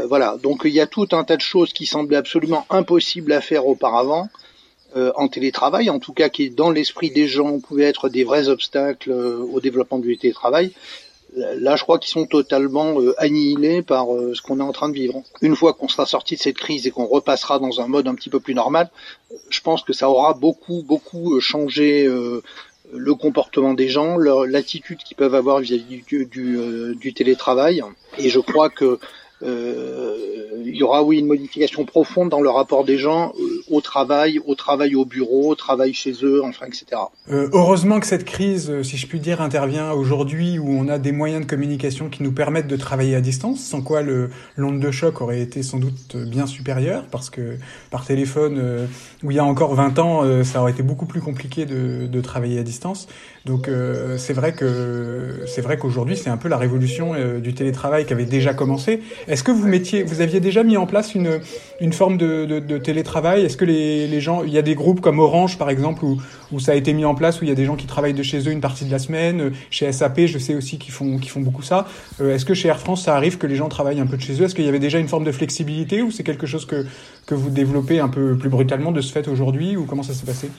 voilà, 0.08 0.38
donc 0.42 0.62
il 0.64 0.72
y 0.72 0.80
a 0.80 0.88
tout 0.88 1.10
un 1.12 1.26
tas 1.26 1.36
de 1.36 1.42
choses 1.42 1.74
qui 1.74 1.86
semblaient 1.86 2.16
absolument 2.16 2.66
impossibles 2.70 3.34
à 3.34 3.42
faire 3.42 3.68
auparavant, 3.68 4.30
euh, 4.96 5.12
en 5.16 5.28
télétravail, 5.28 5.90
en 5.90 6.00
tout 6.00 6.14
cas 6.14 6.30
qui 6.30 6.50
dans 6.50 6.72
l'esprit 6.72 7.12
des 7.12 7.28
gens 7.28 7.60
pouvait 7.60 7.84
être 7.84 8.10
des 8.10 8.24
vrais 8.24 8.50
obstacles 8.50 9.12
euh, 9.12 9.38
au 9.38 9.60
développement 9.60 10.00
du 10.00 10.18
télétravail. 10.18 10.72
Là, 11.36 11.76
je 11.76 11.84
crois 11.84 12.00
qu'ils 12.00 12.10
sont 12.10 12.26
totalement 12.26 13.00
euh, 13.00 13.14
annihilés 13.20 13.84
par 13.84 14.08
ce 14.08 14.42
qu'on 14.42 14.60
est 14.60 14.64
en 14.64 14.72
train 14.72 14.90
de 14.90 14.96
vivre. 14.96 15.22
Une 15.42 15.56
fois 15.56 15.74
qu'on 15.74 15.88
sera 15.88 16.08
sorti 16.08 16.36
de 16.36 16.40
cette 16.40 16.58
crise 16.58 16.88
et 16.88 16.92
qu'on 16.92 17.06
repassera 17.06 17.60
dans 17.60 17.82
un 17.82 17.88
mode 17.88 18.08
un 18.08 18.16
petit 18.16 18.32
peu 18.32 18.40
plus 18.40 18.56
normal, 18.56 18.90
je 19.50 19.62
pense 19.62 19.84
que 19.84 19.94
ça 19.94 20.10
aura 20.10 20.34
beaucoup, 20.34 20.82
beaucoup 20.82 21.40
changé 21.40 22.10
le 22.92 23.14
comportement 23.14 23.76
des 23.76 23.90
gens, 23.90 24.18
l'attitude 24.18 24.98
qu'ils 25.04 25.18
peuvent 25.18 25.36
avoir 25.36 25.60
vis-à-vis 25.60 26.04
du, 26.04 27.14
télétravail. 27.14 27.84
Et 28.18 28.30
je 28.30 28.40
crois 28.40 28.72
que 28.72 29.00
il 29.42 30.76
y 30.76 30.84
aura 30.84 31.04
oui 31.04 31.20
une 31.20 31.28
modification 31.28 31.86
profonde 31.86 32.30
dans 32.30 32.42
le 32.42 32.50
rapport 32.50 32.86
des 32.86 32.98
gens 32.98 33.34
euh, 33.40 33.64
au 33.70 33.82
travail, 33.82 34.40
au 34.46 34.56
travail 34.56 34.96
au 34.96 35.06
bureau, 35.06 35.50
au 35.50 35.56
travail 35.56 35.94
chez 35.94 36.14
eux, 36.24 36.42
enfin 36.44 36.66
etc. 36.68 37.02
Euh, 37.32 37.50
heureusement 37.54 38.00
que 38.00 38.06
cette 38.06 38.26
crise, 38.26 38.82
si 38.84 38.98
je 38.98 39.08
puis 39.08 39.20
dire, 39.20 39.42
intervient 39.42 39.92
aujourd'hui 39.92 40.60
où 40.60 40.70
on 40.70 40.88
a 40.88 40.98
des 40.98 41.12
moyens 41.12 41.42
de 41.46 41.50
communication 41.50 42.10
qui 42.10 42.24
nous 42.24 42.32
permettent 42.32 42.68
de 42.68 42.78
travailler 42.78 43.16
à 43.16 43.22
distance, 43.22 43.60
sans 43.60 43.82
quoi 43.82 44.02
l'onde 44.56 44.80
de 44.80 44.92
choc 44.92 45.22
aurait 45.22 45.42
été 45.42 45.64
sans 45.64 45.80
doute 45.80 46.16
bien 46.16 46.48
supérieur, 46.48 47.06
parce 47.12 47.30
que 47.30 47.58
par 47.92 48.06
téléphone, 48.06 48.88
où 49.24 49.32
il 49.32 49.38
y 49.38 49.40
a 49.40 49.46
encore 49.46 49.74
20 49.74 50.00
ans, 50.00 50.44
ça 50.44 50.62
aurait 50.62 50.72
été 50.72 50.84
beaucoup 50.84 51.06
plus 51.06 51.22
compliqué 51.22 51.66
de 51.66 52.22
travailler 52.22 52.60
à 52.60 52.64
distance. 52.64 53.08
Donc 53.46 53.70
c'est 54.18 54.34
vrai 54.34 54.54
que 54.54 55.42
c'est 55.48 55.62
vrai 55.62 55.78
qu'aujourd'hui 55.78 56.18
c'est 56.18 56.30
un 56.30 56.38
peu 56.38 56.50
la 56.50 56.58
révolution 56.58 57.14
du 57.40 57.54
télétravail 57.54 58.06
qui 58.06 58.14
avait 58.14 58.26
déjà 58.26 58.54
commencé. 58.54 59.02
Est-ce 59.30 59.44
que 59.44 59.52
vous 59.52 59.68
mettiez, 59.68 60.02
vous 60.02 60.22
aviez 60.22 60.40
déjà 60.40 60.64
mis 60.64 60.76
en 60.76 60.88
place 60.88 61.14
une, 61.14 61.40
une 61.80 61.94
forme 61.94 62.18
de, 62.18 62.46
de, 62.46 62.60
de 62.60 62.78
télétravail? 62.80 63.46
Est-ce 63.46 63.58
que 63.58 63.66
les, 63.66 64.08
les, 64.08 64.20
gens, 64.20 64.44
il 64.44 64.52
y 64.52 64.58
a 64.58 64.64
des 64.64 64.74
groupes 64.74 65.02
comme 65.02 65.20
Orange 65.20 65.60
par 65.60 65.70
exemple 65.70 66.04
où, 66.04 66.18
où 66.52 66.60
ça 66.60 66.72
a 66.72 66.76
été 66.76 66.94
mis 66.94 67.06
en 67.06 67.14
place 67.14 67.40
où 67.40 67.44
il 67.44 67.48
y 67.48 67.52
a 67.52 67.56
des 67.56 67.66
gens 67.66 67.76
qui 67.76 67.86
travaillent 67.86 68.16
de 68.16 68.24
chez 68.24 68.40
eux 68.40 68.52
une 68.52 68.60
partie 68.60 68.86
de 68.86 68.92
la 68.92 68.98
semaine. 68.98 69.52
Chez 69.70 69.92
SAP, 69.92 70.22
je 70.26 70.40
sais 70.40 70.56
aussi 70.56 70.80
qu'ils 70.80 70.94
font, 70.94 71.20
qu'ils 71.20 71.30
font 71.30 71.42
beaucoup 71.42 71.62
ça. 71.62 71.88
Euh, 72.22 72.34
est-ce 72.34 72.46
que 72.46 72.56
chez 72.56 72.70
Air 72.70 72.80
France, 72.80 73.04
ça 73.04 73.16
arrive 73.16 73.38
que 73.38 73.46
les 73.46 73.56
gens 73.56 73.70
travaillent 73.70 74.00
un 74.00 74.08
peu 74.08 74.18
de 74.18 74.22
chez 74.22 74.34
eux? 74.42 74.46
Est-ce 74.46 74.56
qu'il 74.56 74.66
y 74.66 74.70
avait 74.70 74.80
déjà 74.80 74.98
une 74.98 75.08
forme 75.08 75.26
de 75.26 75.32
flexibilité 75.32 76.02
ou 76.02 76.10
c'est 76.10 76.24
quelque 76.24 76.48
chose 76.48 76.66
que, 76.66 76.88
que 77.28 77.36
vous 77.36 77.52
développez 77.52 78.00
un 78.00 78.10
peu 78.10 78.36
plus 78.36 78.50
brutalement 78.50 78.92
de 78.92 79.02
ce 79.02 79.14
fait 79.14 79.28
aujourd'hui 79.28 79.78
ou 79.78 79.86
comment 79.86 80.04
ça 80.04 80.14
s'est 80.14 80.26
passé? 80.26 80.50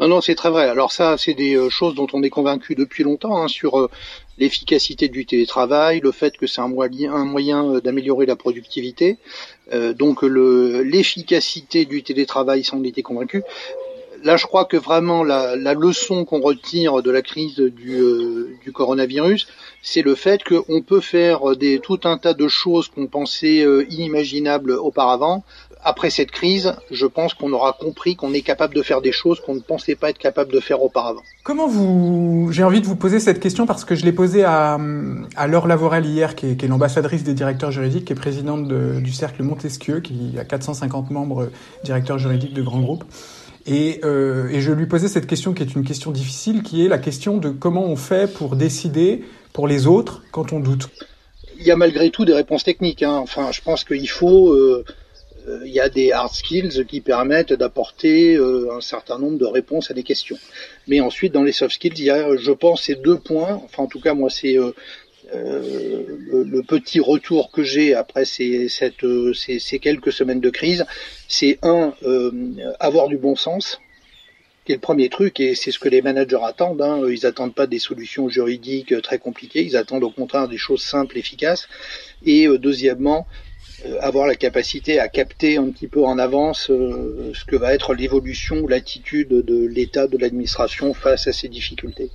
Non, 0.00 0.08
non, 0.08 0.22
c'est 0.22 0.34
très 0.34 0.48
vrai. 0.48 0.66
Alors 0.66 0.92
ça, 0.92 1.18
c'est 1.18 1.34
des 1.34 1.56
euh, 1.56 1.68
choses 1.68 1.94
dont 1.94 2.06
on 2.14 2.22
est 2.22 2.30
convaincu 2.30 2.74
depuis 2.74 3.04
longtemps 3.04 3.36
hein, 3.36 3.48
sur 3.48 3.78
euh, 3.78 3.90
l'efficacité 4.38 5.08
du 5.08 5.26
télétravail, 5.26 6.00
le 6.00 6.10
fait 6.10 6.38
que 6.38 6.46
c'est 6.46 6.62
un 6.62 6.68
moyen, 6.68 7.74
euh, 7.74 7.80
d'améliorer 7.82 8.24
la 8.24 8.36
productivité. 8.36 9.18
donc 9.72 10.22
l'efficacité 10.22 11.84
du 11.84 12.02
télétravail, 12.02 12.64
ça 12.64 12.76
on 12.76 12.82
était 12.82 13.02
convaincu. 13.02 13.42
Là, 14.22 14.36
je 14.36 14.46
crois 14.46 14.64
que 14.64 14.76
vraiment 14.76 15.22
la, 15.22 15.74
leçon 15.74 16.24
qu'on 16.24 16.40
retire 16.40 17.02
de 17.02 17.10
la 17.10 17.22
crise 17.22 17.56
du, 17.58 18.72
coronavirus, 18.72 19.46
c'est 19.82 20.02
le 20.02 20.14
fait 20.14 20.42
qu'on 20.42 20.82
peut 20.82 21.00
faire 21.00 21.40
tout 21.82 22.00
un 22.04 22.18
tas 22.18 22.34
de 22.34 22.48
choses 22.48 22.88
qu'on 22.88 23.06
pensait 23.06 23.64
inimaginables 23.88 24.72
auparavant 24.72 25.44
après 25.82 26.10
cette 26.10 26.30
crise, 26.30 26.74
je 26.90 27.06
pense 27.06 27.34
qu'on 27.34 27.52
aura 27.52 27.72
compris 27.72 28.16
qu'on 28.16 28.34
est 28.34 28.42
capable 28.42 28.74
de 28.74 28.82
faire 28.82 29.00
des 29.00 29.12
choses 29.12 29.40
qu'on 29.40 29.54
ne 29.54 29.60
pensait 29.60 29.94
pas 29.94 30.10
être 30.10 30.18
capable 30.18 30.52
de 30.52 30.60
faire 30.60 30.82
auparavant. 30.82 31.22
Comment 31.42 31.68
vous, 31.68 32.48
j'ai 32.52 32.64
envie 32.64 32.80
de 32.80 32.86
vous 32.86 32.96
poser 32.96 33.20
cette 33.20 33.40
question 33.40 33.66
parce 33.66 33.84
que 33.84 33.94
je 33.94 34.04
l'ai 34.04 34.12
posée 34.12 34.44
à, 34.44 34.78
à 35.36 35.46
Laure 35.46 35.66
Lavorel 35.66 36.04
hier, 36.04 36.34
qui 36.34 36.50
est, 36.50 36.56
qui 36.56 36.66
est 36.66 36.68
l'ambassadrice 36.68 37.24
des 37.24 37.34
directeurs 37.34 37.70
juridiques, 37.70 38.04
qui 38.04 38.12
est 38.12 38.16
présidente 38.16 38.68
de, 38.68 39.00
du 39.00 39.12
cercle 39.12 39.42
Montesquieu, 39.42 40.00
qui 40.00 40.34
a 40.38 40.44
450 40.44 41.10
membres 41.10 41.50
directeurs 41.84 42.18
juridiques 42.18 42.54
de 42.54 42.62
grands 42.62 42.80
groupes. 42.80 43.04
Et, 43.66 44.00
euh, 44.04 44.48
et 44.48 44.60
je 44.60 44.72
lui 44.72 44.86
posais 44.86 45.08
cette 45.08 45.26
question 45.26 45.52
qui 45.52 45.62
est 45.62 45.74
une 45.74 45.84
question 45.84 46.10
difficile, 46.10 46.62
qui 46.62 46.84
est 46.84 46.88
la 46.88 46.98
question 46.98 47.38
de 47.38 47.50
comment 47.50 47.84
on 47.84 47.96
fait 47.96 48.32
pour 48.32 48.56
décider 48.56 49.24
pour 49.52 49.68
les 49.68 49.86
autres 49.86 50.22
quand 50.32 50.52
on 50.52 50.60
doute. 50.60 50.88
Il 51.58 51.66
y 51.66 51.70
a 51.70 51.76
malgré 51.76 52.10
tout 52.10 52.24
des 52.24 52.32
réponses 52.32 52.64
techniques. 52.64 53.02
Hein. 53.02 53.18
Enfin, 53.22 53.52
je 53.52 53.60
pense 53.60 53.84
qu'il 53.84 54.08
faut 54.08 54.52
euh, 54.52 54.84
il 55.64 55.72
y 55.72 55.80
a 55.80 55.88
des 55.88 56.12
hard 56.12 56.32
skills 56.32 56.84
qui 56.86 57.00
permettent 57.00 57.52
d'apporter 57.52 58.36
un 58.36 58.80
certain 58.80 59.18
nombre 59.18 59.38
de 59.38 59.44
réponses 59.44 59.90
à 59.90 59.94
des 59.94 60.02
questions. 60.02 60.38
Mais 60.86 61.00
ensuite, 61.00 61.32
dans 61.32 61.42
les 61.42 61.52
soft 61.52 61.74
skills, 61.74 61.94
il 61.98 62.04
y 62.04 62.10
a, 62.10 62.36
je 62.36 62.52
pense, 62.52 62.82
ces 62.84 62.94
deux 62.94 63.18
points. 63.18 63.60
Enfin, 63.64 63.84
en 63.84 63.86
tout 63.86 64.00
cas, 64.00 64.14
moi, 64.14 64.30
c'est 64.30 64.56
le, 65.32 66.62
petit 66.62 67.00
retour 67.00 67.50
que 67.50 67.62
j'ai 67.62 67.94
après 67.94 68.24
ces, 68.24 68.68
quelques 69.80 70.12
semaines 70.12 70.40
de 70.40 70.50
crise, 70.50 70.86
c'est 71.28 71.58
un, 71.62 71.94
avoir 72.78 73.08
du 73.08 73.16
bon 73.16 73.36
sens 73.36 73.80
qui 74.64 74.72
est 74.72 74.76
le 74.76 74.80
premier 74.80 75.08
truc, 75.08 75.40
et 75.40 75.54
c'est 75.54 75.72
ce 75.72 75.78
que 75.78 75.88
les 75.88 76.02
managers 76.02 76.44
attendent. 76.44 76.82
Hein. 76.82 77.02
Ils 77.08 77.26
attendent 77.26 77.54
pas 77.54 77.66
des 77.66 77.78
solutions 77.78 78.28
juridiques 78.28 79.00
très 79.02 79.18
compliquées, 79.18 79.62
ils 79.62 79.76
attendent 79.76 80.04
au 80.04 80.10
contraire 80.10 80.48
des 80.48 80.58
choses 80.58 80.82
simples, 80.82 81.16
efficaces. 81.18 81.68
Et 82.24 82.46
euh, 82.46 82.58
deuxièmement, 82.58 83.26
euh, 83.26 83.49
avoir 84.00 84.26
la 84.26 84.34
capacité 84.34 85.00
à 85.00 85.08
capter 85.08 85.56
un 85.56 85.70
petit 85.70 85.88
peu 85.88 86.04
en 86.04 86.18
avance 86.18 86.70
euh, 86.70 87.32
ce 87.34 87.44
que 87.44 87.56
va 87.56 87.74
être 87.74 87.94
l'évolution 87.94 88.56
ou 88.56 88.68
l'attitude 88.68 89.28
de 89.28 89.66
l'État, 89.66 90.06
de 90.06 90.18
l'administration 90.18 90.94
face 90.94 91.26
à 91.26 91.32
ces 91.32 91.48
difficultés. 91.48 92.10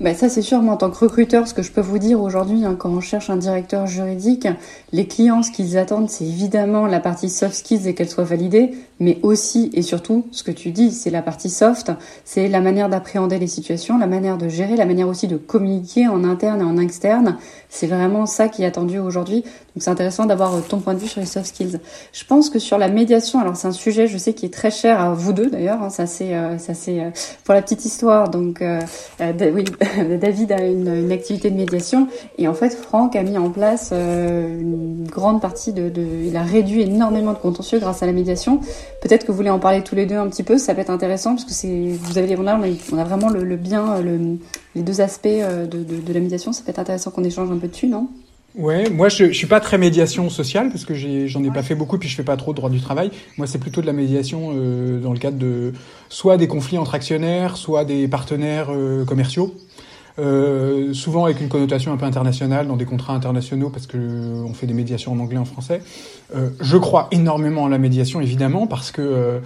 Ben 0.00 0.14
ça 0.14 0.28
c'est 0.28 0.42
sûr, 0.42 0.62
moi 0.62 0.74
en 0.74 0.76
tant 0.76 0.90
que 0.90 0.98
recruteur, 0.98 1.48
ce 1.48 1.54
que 1.54 1.62
je 1.62 1.72
peux 1.72 1.80
vous 1.80 1.98
dire 1.98 2.20
aujourd'hui, 2.20 2.64
hein, 2.64 2.76
quand 2.78 2.90
on 2.90 3.00
cherche 3.00 3.30
un 3.30 3.36
directeur 3.36 3.86
juridique, 3.86 4.46
les 4.92 5.06
clients, 5.06 5.42
ce 5.42 5.50
qu'ils 5.50 5.76
attendent, 5.76 6.08
c'est 6.08 6.24
évidemment 6.24 6.86
la 6.86 7.00
partie 7.00 7.28
soft 7.28 7.54
skills 7.54 7.88
et 7.88 7.94
qu'elle 7.94 8.08
soit 8.08 8.24
validée, 8.24 8.72
mais 9.00 9.18
aussi 9.22 9.70
et 9.74 9.82
surtout, 9.82 10.26
ce 10.30 10.42
que 10.42 10.50
tu 10.50 10.70
dis, 10.70 10.92
c'est 10.92 11.10
la 11.10 11.22
partie 11.22 11.50
soft, 11.50 11.92
c'est 12.24 12.48
la 12.48 12.60
manière 12.60 12.88
d'appréhender 12.88 13.38
les 13.38 13.46
situations, 13.46 13.98
la 13.98 14.06
manière 14.06 14.38
de 14.38 14.48
gérer, 14.48 14.76
la 14.76 14.86
manière 14.86 15.08
aussi 15.08 15.26
de 15.26 15.36
communiquer 15.36 16.08
en 16.08 16.24
interne 16.24 16.60
et 16.60 16.64
en 16.64 16.76
externe. 16.76 17.36
C'est 17.68 17.86
vraiment 17.86 18.26
ça 18.26 18.48
qui 18.48 18.62
est 18.62 18.66
attendu 18.66 18.98
aujourd'hui. 18.98 19.42
Donc 19.42 19.82
c'est 19.84 19.90
intéressant 19.90 20.26
d'avoir 20.26 20.54
euh, 20.54 20.60
ton 20.66 20.80
point 20.80 20.94
de 20.94 20.98
vue 20.98 21.06
sur 21.06 21.20
les 21.20 21.26
soft 21.26 21.46
skills. 21.46 21.78
Je 22.12 22.24
pense 22.24 22.50
que 22.50 22.58
sur 22.58 22.78
la 22.78 22.88
médiation, 22.88 23.40
alors 23.40 23.56
c'est 23.56 23.68
un 23.68 23.72
sujet, 23.72 24.06
je 24.06 24.18
sais, 24.18 24.32
qui 24.32 24.46
est 24.46 24.52
très 24.52 24.70
cher 24.70 25.00
à 25.00 25.12
vous 25.12 25.32
deux 25.32 25.50
d'ailleurs. 25.50 25.82
Hein, 25.82 25.90
ça 25.90 26.06
c'est, 26.06 26.34
euh, 26.34 26.56
euh, 26.88 27.10
pour 27.44 27.54
la 27.54 27.62
petite 27.62 27.84
histoire. 27.84 28.30
Donc 28.30 28.62
oui, 29.20 29.64
David 30.20 30.52
a 30.52 30.64
une, 30.64 31.12
activité 31.12 31.50
de 31.50 31.56
médiation 31.56 32.08
et 32.36 32.48
en 32.48 32.54
fait 32.54 32.70
Franck 32.70 33.16
a 33.16 33.22
mis 33.22 33.38
en 33.38 33.50
place 33.50 33.90
euh, 33.92 34.60
une 34.60 35.06
grande 35.06 35.40
partie 35.40 35.72
de, 35.72 35.90
il 36.24 36.36
a 36.36 36.42
réduit 36.42 36.82
énormément 36.82 37.32
de 37.32 37.38
contentieux 37.38 37.78
grâce 37.78 38.02
à 38.02 38.06
la 38.06 38.12
médiation. 38.12 38.60
Peut-être 39.02 39.24
que 39.24 39.32
vous 39.32 39.36
voulez 39.36 39.50
en 39.50 39.58
parler 39.58 39.82
tous 39.82 39.94
les 39.94 40.06
deux 40.06 40.16
un 40.16 40.28
petit 40.28 40.42
peu, 40.42 40.58
ça 40.58 40.74
peut 40.74 40.80
être 40.80 40.90
intéressant 40.90 41.34
parce 41.34 41.44
que 41.44 41.96
vous 41.96 42.18
avez 42.18 42.36
on 42.36 42.46
a, 42.46 42.58
on 42.92 42.98
a 42.98 43.04
vraiment 43.04 43.30
le, 43.30 43.56
bien, 43.56 44.00
les 44.74 44.82
deux 44.82 45.00
aspects 45.00 45.26
euh, 45.26 45.66
de, 45.66 45.82
de 45.82 46.12
la 46.12 46.20
médiation. 46.20 46.52
Ça 46.52 46.62
peut 46.62 46.70
être 46.70 46.78
intéressant 46.78 47.10
qu'on 47.10 47.24
échange 47.24 47.50
un 47.50 47.58
peu 47.58 47.68
dessus, 47.68 47.86
non? 47.86 48.08
Ouais, 48.54 48.88
moi 48.90 49.08
je, 49.08 49.26
je 49.26 49.32
suis 49.32 49.46
pas 49.46 49.60
très 49.60 49.78
médiation 49.78 50.30
sociale 50.30 50.70
parce 50.70 50.84
que 50.84 50.94
j'en 50.94 51.44
ai, 51.44 51.50
pas 51.50 51.62
fait 51.62 51.74
beaucoup 51.74 51.98
puis 51.98 52.08
je 52.08 52.16
fais 52.16 52.24
pas 52.24 52.36
trop 52.36 52.54
droit 52.54 52.70
du 52.70 52.80
travail. 52.80 53.10
Moi 53.36 53.46
c'est 53.46 53.58
plutôt 53.58 53.80
de 53.80 53.86
la 53.86 53.92
médiation 53.92 54.52
euh, 54.54 54.98
dans 55.00 55.12
le 55.12 55.18
cadre 55.18 55.38
de 55.38 55.72
soit 56.08 56.38
des 56.38 56.48
conflits 56.48 56.78
entre 56.78 56.94
actionnaires, 56.94 57.56
soit 57.56 57.84
des 57.84 58.08
partenaires 58.08 58.68
euh, 58.70 59.04
commerciaux. 59.04 59.54
Euh, 60.18 60.92
souvent 60.94 61.26
avec 61.26 61.40
une 61.40 61.48
connotation 61.48 61.92
un 61.92 61.96
peu 61.96 62.04
internationale 62.04 62.66
dans 62.66 62.76
des 62.76 62.86
contrats 62.86 63.14
internationaux 63.14 63.70
parce 63.70 63.86
que 63.86 63.96
on 63.96 64.52
fait 64.52 64.66
des 64.66 64.74
médiations 64.74 65.12
en 65.12 65.20
anglais 65.20 65.38
en 65.38 65.44
français. 65.44 65.80
Euh, 66.34 66.50
je 66.60 66.76
crois 66.76 67.06
énormément 67.12 67.66
à 67.66 67.68
la 67.68 67.78
médiation 67.78 68.20
évidemment 68.20 68.66
parce 68.66 68.90
que 68.90 69.00
euh, 69.00 69.38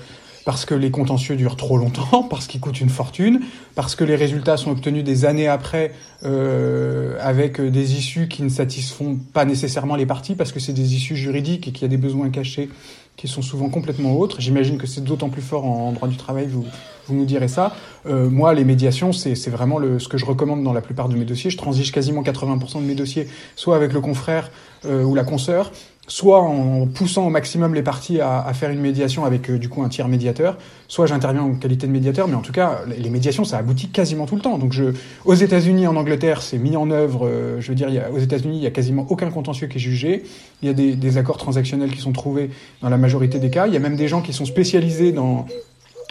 parce 0.45 0.65
que 0.65 0.75
les 0.75 0.91
contentieux 0.91 1.37
durent 1.37 1.57
trop 1.57 1.77
longtemps, 1.77 2.23
parce 2.31 2.47
qu'ils 2.47 2.61
coûtent 2.61 2.81
une 2.81 2.89
fortune, 2.89 3.41
parce 3.75 3.95
que 3.95 4.05
les 4.05 4.17
résultats 4.17 4.57
sont 4.57 4.71
obtenus 4.71 5.05
des 5.05 5.25
années 5.25 5.49
après 5.49 5.93
euh, 6.25 7.17
avec 7.21 7.61
des 7.61 7.95
issues 7.95 8.29
qui 8.29 8.43
ne 8.43 8.49
satisfont 8.49 9.19
pas 9.33 9.45
nécessairement 9.45 9.97
les 9.97 10.07
parties, 10.07 10.35
parce 10.35 10.53
que 10.53 10.61
c'est 10.61 10.73
des 10.73 10.95
issues 10.95 11.17
juridiques 11.17 11.69
et 11.69 11.73
qu'il 11.73 11.83
y 11.83 11.87
a 11.87 11.89
des 11.89 11.97
besoins 11.97 12.31
cachés 12.31 12.69
qui 13.17 13.29
sont 13.29 13.43
souvent 13.43 13.69
complètement 13.69 14.19
autres. 14.19 14.41
J'imagine 14.41 14.79
que 14.79 14.87
c'est 14.87 15.05
d'autant 15.05 15.29
plus 15.29 15.43
fort 15.43 15.65
en, 15.65 15.93
droit 15.93 16.09
du 16.09 16.17
travail, 16.17 16.49
vous, 16.49 16.65
nous 17.11 17.25
direz 17.25 17.49
ça. 17.49 17.75
Euh, 18.07 18.31
moi, 18.31 18.55
les 18.55 18.65
médiations, 18.65 19.13
c'est 19.13 19.51
vraiment 19.51 19.79
ce 19.99 20.09
que 20.09 20.17
je 20.17 20.25
recommande 20.25 20.63
dans 20.63 20.73
la 20.73 20.81
plupart 20.81 21.09
de 21.09 21.17
mes 21.17 21.25
dossiers. 21.25 21.51
Je 21.51 21.59
transige 21.59 21.93
quasiment 21.93 22.23
80% 22.23 22.81
de 22.81 22.87
mes 22.87 22.95
dossiers, 22.95 23.29
soit 23.55 23.77
avec 23.77 23.93
le 23.93 24.01
confrère 24.01 24.51
euh, 24.87 25.03
ou 25.05 25.15
la 25.15 25.25
consoeur, 25.25 25.73
soit 26.13 26.43
en 26.43 26.87
poussant 26.87 27.27
au 27.27 27.31
maximum 27.31 27.75
les 27.75 27.83
parties 27.83 28.21
à, 28.21 28.53
faire 28.53 28.69
une 28.69 28.81
médiation 28.81 29.25
avec 29.25 29.49
euh, 29.49 29.59
du 29.59 29.71
coup 29.71 29.83
un 29.83 29.89
tiers 29.89 30.09
médiateur, 30.09 30.59
soit 30.87 31.07
j'interviens 31.07 31.41
en 31.41 31.55
qualité 31.55 31.87
de 31.87 31.93
médiateur, 31.93 32.29
mais 32.29 32.35
en 32.35 32.43
tout 32.43 32.53
cas 32.53 32.81
les 32.99 33.09
médiations 33.09 33.47
ça 33.47 33.57
aboutit 33.57 33.89
quasiment 33.89 34.27
tout 34.27 34.37
le 34.37 34.43
temps. 34.43 34.59
Donc 34.59 34.75
je, 34.75 34.93
aux 35.25 35.33
États-Unis, 35.33 35.87
en 35.87 35.97
Angleterre, 35.97 36.43
c'est 36.43 36.59
mis 36.59 36.77
en 36.77 36.91
œuvre. 36.91 37.27
Euh, 37.27 37.63
je 37.63 37.69
veux 37.69 37.75
dire, 37.75 37.89
aux 38.13 38.19
États-Unis, 38.19 38.59
il 38.59 38.63
y 38.63 38.67
a 38.67 38.71
quasiment 38.71 39.07
aucun 39.09 39.31
contentieux 39.31 39.69
qui 39.69 39.79
est 39.79 39.81
jugé. 39.81 40.25
Il 40.61 40.67
y 40.67 40.71
a 40.71 40.75
des, 40.75 40.97
des 40.97 41.17
accords 41.17 41.39
transactionnels 41.39 41.91
qui 41.91 42.03
sont 42.03 42.13
trouvés 42.13 42.51
dans 42.83 42.91
la 42.91 42.99
majorité 42.99 43.39
des 43.39 43.49
cas. 43.49 43.67
Il 43.67 43.73
y 43.73 43.79
a 43.79 43.81
même 43.81 43.97
des 43.97 44.09
gens 44.09 44.21
qui 44.21 44.35
sont 44.35 44.45
spécialisés 44.45 45.13
dans 45.13 45.47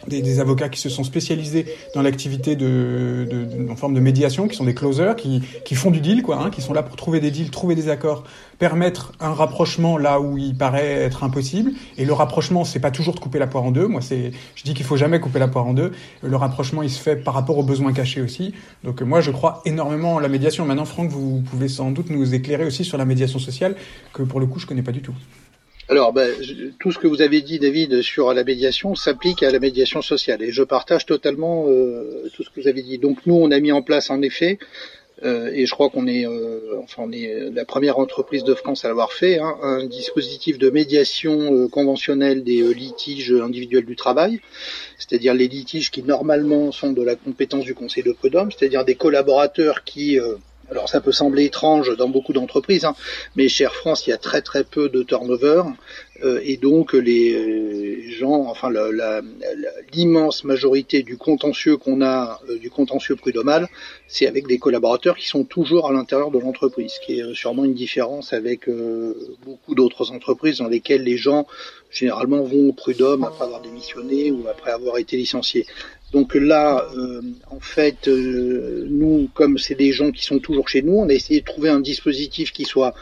des, 0.08 0.22
des, 0.22 0.40
avocats 0.40 0.70
qui 0.70 0.80
se 0.80 0.90
sont 0.90 1.04
spécialisés 1.04 1.66
dans 1.94 2.02
l'activité 2.02 2.56
de, 2.56 3.28
de, 3.30 3.72
en 3.72 3.76
forme 3.76 3.94
de 3.94 4.00
médiation, 4.00 4.48
qui 4.48 4.56
sont 4.56 4.66
des 4.66 4.74
closers, 4.74 5.16
qui, 5.16 5.42
qui 5.66 5.76
font 5.76 5.92
du 5.92 6.02
deal, 6.02 6.24
quoi, 6.24 6.38
hein, 6.38 6.50
qui 6.50 6.62
sont 6.62 6.74
là 6.74 6.84
pour 6.84 6.96
trouver 6.96 7.20
des 7.20 7.32
deals, 7.32 7.52
trouver 7.52 7.76
des 7.76 7.90
accords, 7.90 8.24
permettre 8.60 9.14
un 9.20 9.34
rapprochement 9.34 9.98
là 9.98 10.20
où 10.20 10.38
il 10.38 10.56
paraît 10.56 10.92
être 10.92 11.24
impossible. 11.24 11.72
Et 11.98 12.06
le 12.06 12.14
rapprochement, 12.14 12.64
c'est 12.64 12.80
pas 12.80 12.92
toujours 12.92 13.16
de 13.16 13.20
couper 13.20 13.40
la 13.40 13.48
poire 13.48 13.64
en 13.64 13.72
deux. 13.72 13.88
Moi, 13.88 14.02
c'est, 14.02 14.32
je 14.56 14.64
dis 14.64 14.74
qu'il 14.74 14.86
faut 14.86 14.98
jamais 14.98 15.20
couper 15.20 15.40
la 15.40 15.48
poire 15.48 15.66
en 15.66 15.74
deux. 15.74 15.92
Le 16.22 16.36
rapprochement, 16.36 16.84
il 16.84 16.90
se 16.90 17.02
fait 17.02 17.16
par 17.16 17.34
rapport 17.34 17.58
aux 17.58 17.64
besoins 17.64 17.94
cachés 17.94 18.22
aussi. 18.22 18.54
Donc 18.84 19.02
moi, 19.02 19.22
je 19.22 19.32
crois 19.32 19.62
énormément 19.66 20.16
en 20.16 20.20
la 20.20 20.28
médiation. 20.28 20.66
Maintenant, 20.66 20.86
Franck, 20.86 21.10
vous 21.10 21.42
pouvez 21.42 21.68
sans 21.68 21.92
doute 21.92 22.10
nous 22.10 22.34
éclairer 22.34 22.66
aussi 22.66 22.84
sur 22.84 22.98
la 22.98 23.06
médiation 23.06 23.40
sociale, 23.40 23.76
que 24.14 24.24
pour 24.24 24.40
le 24.40 24.46
coup, 24.46 24.60
je 24.60 24.68
connais 24.68 24.84
pas 24.84 24.92
du 24.92 25.02
tout. 25.02 25.16
Alors, 25.92 26.14
ben, 26.14 26.34
tout 26.80 26.94
ce 26.94 27.00
que 27.00 27.06
vous 27.06 27.22
avez 27.22 27.42
dit, 27.42 27.60
David, 27.60 28.02
sur 28.02 28.34
la 28.34 28.46
médiation 28.46 28.96
s'applique 28.96 29.44
à 29.44 29.52
la 29.52 29.60
médiation 29.60 30.02
sociale, 30.02 30.42
et 30.42 30.54
je 30.54 30.64
partage 30.64 31.06
totalement 31.06 31.66
euh, 31.68 32.30
tout 32.34 32.44
ce 32.44 32.50
que 32.50 32.62
vous 32.62 32.70
avez 32.70 32.82
dit. 32.82 32.98
Donc, 32.98 33.18
nous, 33.26 33.36
on 33.36 33.52
a 33.52 33.60
mis 33.60 33.74
en 33.74 33.82
place, 33.82 34.10
en 34.10 34.22
effet, 34.22 34.58
euh, 35.26 35.52
et 35.54 35.66
je 35.66 35.72
crois 35.74 35.90
qu'on 35.90 36.08
est, 36.08 36.26
euh, 36.26 36.80
enfin, 36.82 37.04
on 37.06 37.12
est 37.12 37.50
la 37.54 37.66
première 37.66 38.00
entreprise 38.00 38.46
de 38.46 38.54
France 38.54 38.86
à 38.86 38.88
l'avoir 38.88 39.12
fait, 39.12 39.40
hein, 39.40 39.58
un 39.64 39.86
dispositif 39.86 40.58
de 40.58 40.70
médiation 40.70 41.68
conventionnelle 41.68 42.46
des 42.46 42.74
litiges 42.74 43.34
individuels 43.34 43.86
du 43.86 43.98
travail, 43.98 44.40
c'est-à-dire 44.98 45.34
les 45.34 45.50
litiges 45.50 45.92
qui 45.92 46.04
normalement 46.04 46.72
sont 46.72 46.94
de 46.94 47.04
la 47.04 47.18
compétence 47.18 47.66
du 47.66 47.76
Conseil 47.76 48.04
de 48.04 48.14
prud'homme, 48.14 48.50
c'est-à-dire 48.50 48.86
des 48.86 48.96
collaborateurs 48.96 49.84
qui 49.84 50.18
alors 50.72 50.90
ça 50.90 51.02
peut 51.02 51.12
sembler 51.12 51.46
étrange 51.46 51.96
dans 51.98 52.10
beaucoup 52.10 52.34
d'entreprises, 52.34 52.86
hein, 52.86 52.96
mais 53.36 53.50
chez 53.50 53.66
France, 53.66 54.08
il 54.08 54.12
y 54.12 54.14
a 54.14 54.18
très 54.18 54.42
très 54.42 54.64
peu 54.64 54.90
de 54.90 55.04
turnover 55.04 55.64
et 56.44 56.58
donc 56.58 56.94
les 56.94 57.34
euh, 57.34 58.12
gens, 58.12 58.46
enfin 58.48 58.70
l'immense 59.94 60.44
majorité 60.44 61.04
du 61.04 61.18
contentieux 61.18 61.78
qu'on 61.78 62.02
a, 62.02 62.40
euh, 62.50 62.58
du 62.58 62.70
contentieux 62.70 63.16
prud'homal, 63.16 63.68
c'est 64.08 64.28
avec 64.28 64.48
des 64.48 64.58
collaborateurs 64.58 65.16
qui 65.16 65.28
sont 65.28 65.44
toujours 65.44 65.90
à 65.90 65.94
l'intérieur 65.94 66.32
de 66.32 66.40
l'entreprise, 66.40 66.94
ce 66.94 67.06
qui 67.06 67.20
est 67.20 67.34
sûrement 67.34 67.66
une 67.66 67.74
différence 67.74 68.34
avec 68.34 68.70
beaucoup 69.46 69.76
d'autres 69.76 70.12
entreprises 70.12 70.58
dans 70.58 70.68
lesquelles 70.68 71.04
les 71.04 71.18
gens 71.18 71.48
généralement 71.90 72.42
vont 72.42 72.70
au 72.70 72.74
prud'homme 72.74 73.24
après 73.24 73.46
avoir 73.46 73.62
démissionné 73.62 74.32
ou 74.32 74.48
après 74.48 74.72
avoir 74.72 74.98
été 74.98 75.18
licenciés. 75.18 75.66
Donc 76.12 76.36
là, 76.36 76.90
euh, 76.98 77.22
en 77.50 77.60
fait, 77.60 78.08
euh, 78.08 78.86
nous, 78.90 79.30
comme 79.34 79.58
c'est 79.58 79.76
des 79.76 79.94
gens 79.94 80.12
qui 80.12 80.26
sont 80.26 80.40
toujours 80.40 80.68
chez 80.68 80.82
nous, 80.82 80.94
on 80.94 81.08
a 81.08 81.14
essayé 81.14 81.40
de 81.40 81.46
trouver 81.46 81.70
un 81.70 81.80
dispositif 81.80 82.52
qui 82.52 82.66
soit, 82.66 82.94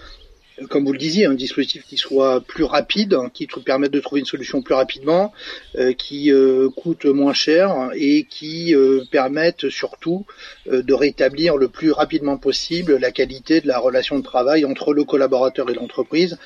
comme 0.69 0.85
vous 0.85 0.93
le 0.93 0.99
disiez, 0.99 1.25
un 1.25 1.33
dispositif 1.33 1.85
qui 1.87 1.97
soit 1.97 2.41
plus 2.41 2.63
rapide, 2.63 3.17
qui 3.33 3.47
permette 3.47 3.91
de 3.91 3.99
trouver 3.99 4.19
une 4.19 4.25
solution 4.25 4.61
plus 4.61 4.73
rapidement, 4.73 5.31
euh, 5.77 5.93
qui 5.93 6.31
coûte 6.75 7.05
moins 7.05 7.33
cher 7.33 7.89
et 7.95 8.25
qui 8.29 8.73
permette 9.11 9.69
surtout 9.69 10.25
de 10.65 10.93
rétablir 10.93 11.57
le 11.57 11.67
plus 11.67 11.91
rapidement 11.91 12.37
possible 12.37 12.97
la 12.97 13.11
qualité 13.11 13.61
de 13.61 13.67
la 13.67 13.79
relation 13.79 14.17
de 14.17 14.23
travail 14.23 14.65
entre 14.65 14.93
le 14.93 15.03
collaborateur 15.03 15.69
et 15.69 15.73
l'entreprise, 15.73 16.37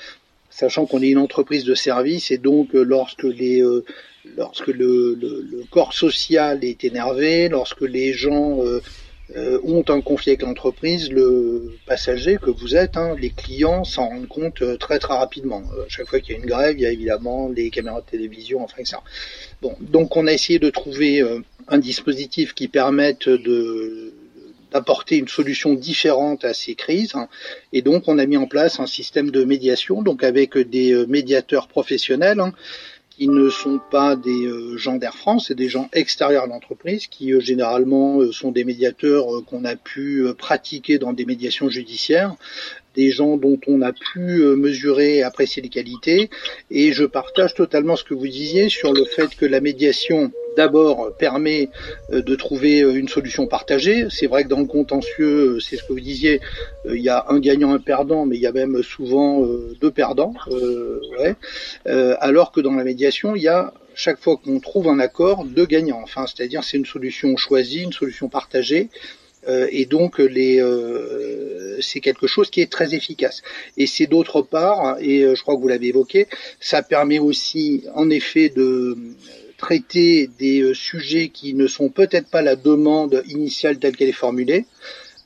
sachant 0.49 0.85
qu'on 0.85 1.01
est 1.01 1.09
une 1.09 1.17
entreprise 1.17 1.63
de 1.63 1.75
service 1.75 2.31
et 2.31 2.37
donc 2.37 2.69
lorsque 2.73 3.23
les 3.23 3.63
lorsque 4.37 4.67
le, 4.67 5.17
corps 5.69 5.93
social 5.93 6.63
est 6.63 6.83
énervé, 6.83 7.49
lorsque 7.49 7.81
les 7.81 8.13
gens 8.13 8.59
euh, 9.35 9.43
euh, 9.43 9.59
ont 9.63 9.83
un 9.89 10.01
conflit 10.01 10.31
avec 10.31 10.41
l'entreprise, 10.43 11.11
le 11.11 11.77
passager 11.85 12.37
que 12.37 12.49
vous 12.49 12.75
êtes, 12.75 12.97
hein, 12.97 13.15
les 13.19 13.29
clients 13.29 13.83
s'en 13.83 14.07
rendent 14.07 14.27
compte 14.27 14.61
euh, 14.61 14.77
très 14.77 14.99
très 14.99 15.13
rapidement. 15.13 15.63
chaque 15.87 16.07
fois 16.07 16.19
qu'il 16.19 16.33
y 16.33 16.37
a 16.37 16.39
une 16.39 16.45
grève, 16.45 16.75
il 16.77 16.81
y 16.81 16.85
a 16.85 16.91
évidemment 16.91 17.49
les 17.49 17.69
caméras 17.69 18.01
de 18.01 18.05
télévision, 18.05 18.63
enfin 18.63 18.83
ça. 18.83 19.01
Bon, 19.61 19.75
donc 19.81 20.15
on 20.17 20.27
a 20.27 20.33
essayé 20.33 20.59
de 20.59 20.69
trouver 20.69 21.23
un 21.67 21.77
dispositif 21.77 22.53
qui 22.53 22.67
permette 22.67 23.29
de 23.29 24.13
d'apporter 24.71 25.17
une 25.17 25.27
solution 25.27 25.75
différente 25.75 26.43
à 26.45 26.55
ces 26.55 26.73
crises. 26.73 27.13
Hein. 27.13 27.27
Et 27.73 27.83
donc, 27.83 28.05
on 28.07 28.17
a 28.17 28.25
mis 28.25 28.37
en 28.37 28.47
place 28.47 28.79
un 28.79 28.87
système 28.87 29.29
de 29.29 29.43
médiation, 29.43 30.01
donc 30.01 30.23
avec 30.23 30.57
des 30.57 31.05
médiateurs 31.07 31.67
professionnels, 31.67 32.39
hein, 32.39 32.53
qui 33.15 33.27
ne 33.27 33.49
sont 33.49 33.79
pas 33.91 34.15
des 34.15 34.45
euh, 34.45 34.77
gens 34.77 34.95
d'Air 34.95 35.15
France, 35.15 35.45
c'est 35.47 35.55
des 35.55 35.69
gens 35.69 35.89
extérieurs 35.93 36.43
à 36.43 36.47
l'entreprise 36.47 37.07
qui 37.07 37.33
euh, 37.33 37.39
généralement 37.39 38.19
euh, 38.19 38.31
sont 38.31 38.51
des 38.51 38.63
médiateurs 38.63 39.25
qu'on 39.45 39.65
a 39.65 39.75
pu 39.75 40.25
pratiquer 40.37 40.97
dans 40.97 41.13
des 41.13 41.25
médiations 41.25 41.69
judiciaires 41.69 42.35
des 42.95 43.11
gens 43.11 43.37
dont 43.37 43.59
on 43.67 43.81
a 43.81 43.91
pu 43.91 44.43
mesurer 44.55 45.17
et 45.17 45.23
apprécier 45.23 45.61
les 45.61 45.69
qualités. 45.69 46.29
Et 46.69 46.91
je 46.91 47.05
partage 47.05 47.53
totalement 47.53 47.95
ce 47.95 48.03
que 48.03 48.13
vous 48.13 48.27
disiez 48.27 48.69
sur 48.69 48.93
le 48.93 49.05
fait 49.05 49.35
que 49.35 49.45
la 49.45 49.61
médiation 49.61 50.31
d'abord 50.55 51.15
permet 51.17 51.69
de 52.11 52.35
trouver 52.35 52.79
une 52.79 53.07
solution 53.07 53.47
partagée. 53.47 54.05
C'est 54.11 54.27
vrai 54.27 54.43
que 54.43 54.49
dans 54.49 54.59
le 54.59 54.67
contentieux, 54.67 55.59
c'est 55.59 55.77
ce 55.77 55.83
que 55.83 55.93
vous 55.93 55.99
disiez, 55.99 56.41
il 56.87 57.01
y 57.01 57.09
a 57.09 57.25
un 57.29 57.39
gagnant, 57.39 57.73
un 57.73 57.79
perdant, 57.79 58.25
mais 58.27 58.35
il 58.35 58.41
y 58.41 58.47
a 58.47 58.51
même 58.51 58.83
souvent 58.83 59.47
deux 59.81 59.91
perdants. 59.91 60.35
Alors 61.85 62.51
que 62.51 62.61
dans 62.61 62.73
la 62.73 62.83
médiation, 62.83 63.35
il 63.35 63.41
y 63.41 63.47
a 63.47 63.73
chaque 63.95 64.19
fois 64.19 64.37
qu'on 64.37 64.59
trouve 64.59 64.87
un 64.87 64.99
accord, 64.99 65.45
deux 65.45 65.65
gagnants. 65.65 66.01
Enfin, 66.03 66.25
c'est-à-dire 66.27 66.63
c'est 66.63 66.77
une 66.77 66.85
solution 66.85 67.35
choisie, 67.37 67.81
une 67.81 67.93
solution 67.93 68.29
partagée. 68.29 68.89
Euh, 69.47 69.67
et 69.71 69.85
donc 69.85 70.19
les 70.19 70.61
euh, 70.61 71.77
c'est 71.81 71.99
quelque 71.99 72.27
chose 72.27 72.49
qui 72.49 72.61
est 72.61 72.71
très 72.71 72.93
efficace. 72.93 73.41
Et 73.77 73.87
c'est 73.87 74.07
d'autre 74.07 74.41
part, 74.41 74.97
et 74.99 75.23
euh, 75.23 75.35
je 75.35 75.41
crois 75.41 75.55
que 75.55 75.61
vous 75.61 75.67
l'avez 75.67 75.87
évoqué, 75.87 76.27
ça 76.59 76.81
permet 76.81 77.19
aussi 77.19 77.83
en 77.95 78.09
effet 78.09 78.49
de 78.49 78.97
traiter 79.57 80.29
des 80.39 80.73
sujets 80.73 81.29
qui 81.29 81.53
ne 81.53 81.67
sont 81.67 81.89
peut-être 81.89 82.27
pas 82.27 82.41
la 82.41 82.55
demande 82.55 83.23
initiale 83.27 83.79
telle 83.79 83.95
qu'elle 83.95 84.09
est 84.09 84.11
formulée. 84.11 84.65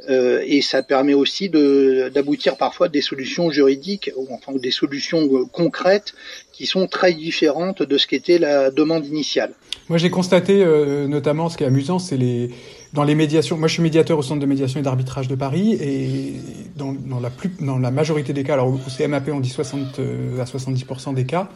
Et 0.09 0.61
ça 0.61 0.83
permet 0.83 1.15
aussi 1.15 1.49
d'aboutir 1.49 2.55
parfois 2.55 2.85
à 2.85 2.89
des 2.89 3.01
solutions 3.01 3.49
juridiques, 3.49 4.11
ou 4.15 4.27
enfin 4.31 4.53
des 4.53 4.71
solutions 4.71 5.27
concrètes 5.51 6.13
qui 6.53 6.65
sont 6.65 6.87
très 6.87 7.13
différentes 7.13 7.81
de 7.81 7.97
ce 7.97 8.07
qu'était 8.07 8.37
la 8.37 8.71
demande 8.71 9.05
initiale. 9.05 9.53
Moi, 9.89 9.97
j'ai 9.97 10.09
constaté, 10.09 10.63
euh, 10.63 11.07
notamment, 11.07 11.47
ce 11.49 11.57
qui 11.57 11.63
est 11.63 11.67
amusant, 11.67 11.97
c'est 11.97 12.17
les 12.17 12.49
dans 12.93 13.03
les 13.03 13.15
médiations. 13.15 13.57
Moi, 13.57 13.67
je 13.67 13.73
suis 13.73 13.83
médiateur 13.83 14.17
au 14.17 14.21
centre 14.21 14.41
de 14.41 14.45
médiation 14.45 14.79
et 14.79 14.83
d'arbitrage 14.83 15.27
de 15.27 15.35
Paris, 15.35 15.73
et 15.73 16.33
dans, 16.75 16.93
dans, 16.93 17.19
la 17.19 17.29
plus, 17.29 17.51
dans 17.59 17.77
la 17.77 17.91
majorité 17.91 18.33
des 18.33 18.43
cas, 18.43 18.53
alors 18.53 18.67
au 18.67 18.79
CMAP, 18.97 19.29
on 19.33 19.39
dit 19.39 19.49
60 19.49 19.99
euh, 19.99 20.41
à 20.41 20.45
70% 20.45 21.13
des 21.13 21.25
cas, 21.25 21.49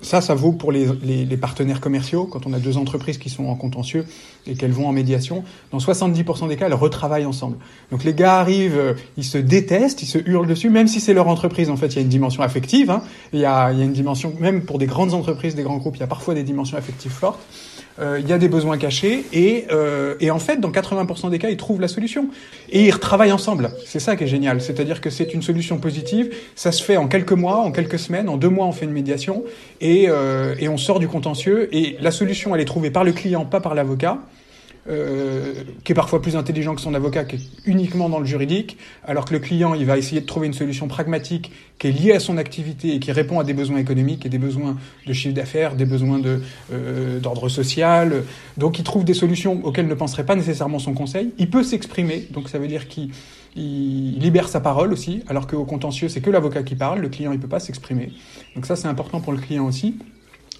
ça, 0.00 0.20
ça 0.20 0.36
vaut 0.36 0.52
pour 0.52 0.70
les, 0.70 0.86
les, 1.02 1.36
partenaires 1.36 1.80
commerciaux, 1.80 2.24
quand 2.24 2.46
on 2.46 2.52
a 2.52 2.60
deux 2.60 2.76
entreprises 2.76 3.18
qui 3.18 3.30
sont 3.30 3.46
en 3.46 3.56
contentieux 3.56 4.06
et 4.46 4.54
qu'elles 4.54 4.70
vont 4.70 4.86
en 4.86 4.92
médiation. 4.92 5.42
Dans 5.72 5.78
70% 5.78 6.48
des 6.48 6.56
cas, 6.56 6.66
elles 6.66 6.74
retravaillent 6.74 7.26
ensemble. 7.26 7.56
Donc 7.90 8.04
les 8.04 8.14
gars 8.14 8.38
arrivent, 8.38 8.78
euh, 8.78 8.94
ils 9.16 9.24
se 9.24 9.38
détestent, 9.38 10.00
ils 10.02 10.06
se 10.06 10.18
hurlent 10.18 10.46
dessus, 10.46 10.70
même 10.70 10.86
si 10.86 11.00
c'est 11.00 11.14
leur 11.14 11.26
entreprise. 11.26 11.68
En 11.68 11.76
fait, 11.76 11.88
il 11.88 11.96
y 11.96 11.98
a 11.98 12.02
une 12.02 12.08
dimension 12.08 12.44
affective. 12.44 12.90
Hein. 12.90 13.02
Il, 13.32 13.40
y 13.40 13.44
a, 13.44 13.72
il 13.72 13.78
y 13.80 13.82
a 13.82 13.84
une 13.84 13.92
dimension, 13.92 14.32
même 14.38 14.62
pour 14.62 14.78
des 14.78 14.86
grandes 14.86 15.14
entreprises, 15.14 15.56
des 15.56 15.64
grands 15.64 15.78
groupes, 15.78 15.96
il 15.96 16.00
y 16.00 16.04
a 16.04 16.08
parfois 16.08 16.34
des 16.34 16.44
dimensions 16.44 16.78
affectives 16.78 17.10
fortes. 17.10 17.40
Euh, 18.00 18.18
il 18.20 18.28
y 18.28 18.32
a 18.32 18.38
des 18.38 18.48
besoins 18.48 18.78
cachés 18.78 19.24
et, 19.32 19.66
euh, 19.72 20.14
et 20.20 20.30
en 20.30 20.38
fait, 20.38 20.60
dans 20.60 20.70
80% 20.70 21.30
des 21.30 21.38
cas, 21.38 21.48
ils 21.48 21.56
trouvent 21.56 21.80
la 21.80 21.88
solution 21.88 22.28
et 22.70 22.86
ils 22.86 22.90
retravaillent 22.90 23.32
ensemble. 23.32 23.70
C'est 23.86 23.98
ça 23.98 24.14
qui 24.14 24.24
est 24.24 24.28
génial. 24.28 24.60
C'est-à-dire 24.60 25.00
que 25.00 25.10
c'est 25.10 25.34
une 25.34 25.42
solution 25.42 25.78
positive. 25.78 26.32
Ça 26.54 26.70
se 26.70 26.82
fait 26.82 26.96
en 26.96 27.08
quelques 27.08 27.32
mois, 27.32 27.56
en 27.56 27.72
quelques 27.72 27.98
semaines, 27.98 28.28
en 28.28 28.36
deux 28.36 28.48
mois, 28.48 28.66
on 28.66 28.72
fait 28.72 28.84
une 28.84 28.92
médiation 28.92 29.42
et, 29.80 30.06
euh, 30.08 30.54
et 30.60 30.68
on 30.68 30.76
sort 30.76 31.00
du 31.00 31.08
contentieux. 31.08 31.68
Et 31.72 31.96
la 32.00 32.10
solution, 32.10 32.54
elle 32.54 32.60
est 32.60 32.66
trouvée 32.66 32.90
par 32.90 33.04
le 33.04 33.12
client, 33.12 33.44
pas 33.44 33.60
par 33.60 33.74
l'avocat. 33.74 34.18
Euh, 34.88 35.52
qui 35.84 35.92
est 35.92 35.94
parfois 35.94 36.22
plus 36.22 36.34
intelligent 36.34 36.74
que 36.74 36.80
son 36.80 36.94
avocat, 36.94 37.24
qui 37.24 37.36
est 37.36 37.40
uniquement 37.66 38.08
dans 38.08 38.20
le 38.20 38.24
juridique, 38.24 38.78
alors 39.06 39.26
que 39.26 39.34
le 39.34 39.38
client, 39.38 39.74
il 39.74 39.84
va 39.84 39.98
essayer 39.98 40.22
de 40.22 40.26
trouver 40.26 40.46
une 40.46 40.54
solution 40.54 40.88
pragmatique 40.88 41.52
qui 41.78 41.88
est 41.88 41.92
liée 41.92 42.12
à 42.12 42.20
son 42.20 42.38
activité 42.38 42.94
et 42.94 42.98
qui 42.98 43.12
répond 43.12 43.38
à 43.38 43.44
des 43.44 43.52
besoins 43.52 43.76
économiques 43.76 44.24
et 44.24 44.30
des 44.30 44.38
besoins 44.38 44.78
de 45.06 45.12
chiffre 45.12 45.34
d'affaires, 45.34 45.74
des 45.74 45.84
besoins 45.84 46.18
de 46.18 46.40
euh, 46.72 47.20
d'ordre 47.20 47.50
social. 47.50 48.24
Donc, 48.56 48.78
il 48.78 48.82
trouve 48.82 49.04
des 49.04 49.12
solutions 49.12 49.60
auxquelles 49.62 49.88
ne 49.88 49.94
penserait 49.94 50.24
pas 50.24 50.36
nécessairement 50.36 50.78
son 50.78 50.94
conseil. 50.94 51.34
Il 51.36 51.50
peut 51.50 51.64
s'exprimer, 51.64 52.26
donc 52.30 52.48
ça 52.48 52.58
veut 52.58 52.68
dire 52.68 52.88
qu'il 52.88 53.10
il 53.56 54.18
libère 54.18 54.48
sa 54.48 54.60
parole 54.60 54.92
aussi, 54.92 55.22
alors 55.28 55.46
qu'au 55.46 55.64
contentieux, 55.64 56.08
c'est 56.08 56.22
que 56.22 56.30
l'avocat 56.30 56.62
qui 56.62 56.76
parle, 56.76 57.00
le 57.00 57.10
client, 57.10 57.32
il 57.32 57.40
peut 57.40 57.48
pas 57.48 57.60
s'exprimer. 57.60 58.12
Donc 58.54 58.64
ça, 58.64 58.74
c'est 58.74 58.88
important 58.88 59.20
pour 59.20 59.32
le 59.34 59.38
client 59.38 59.66
aussi. 59.66 59.96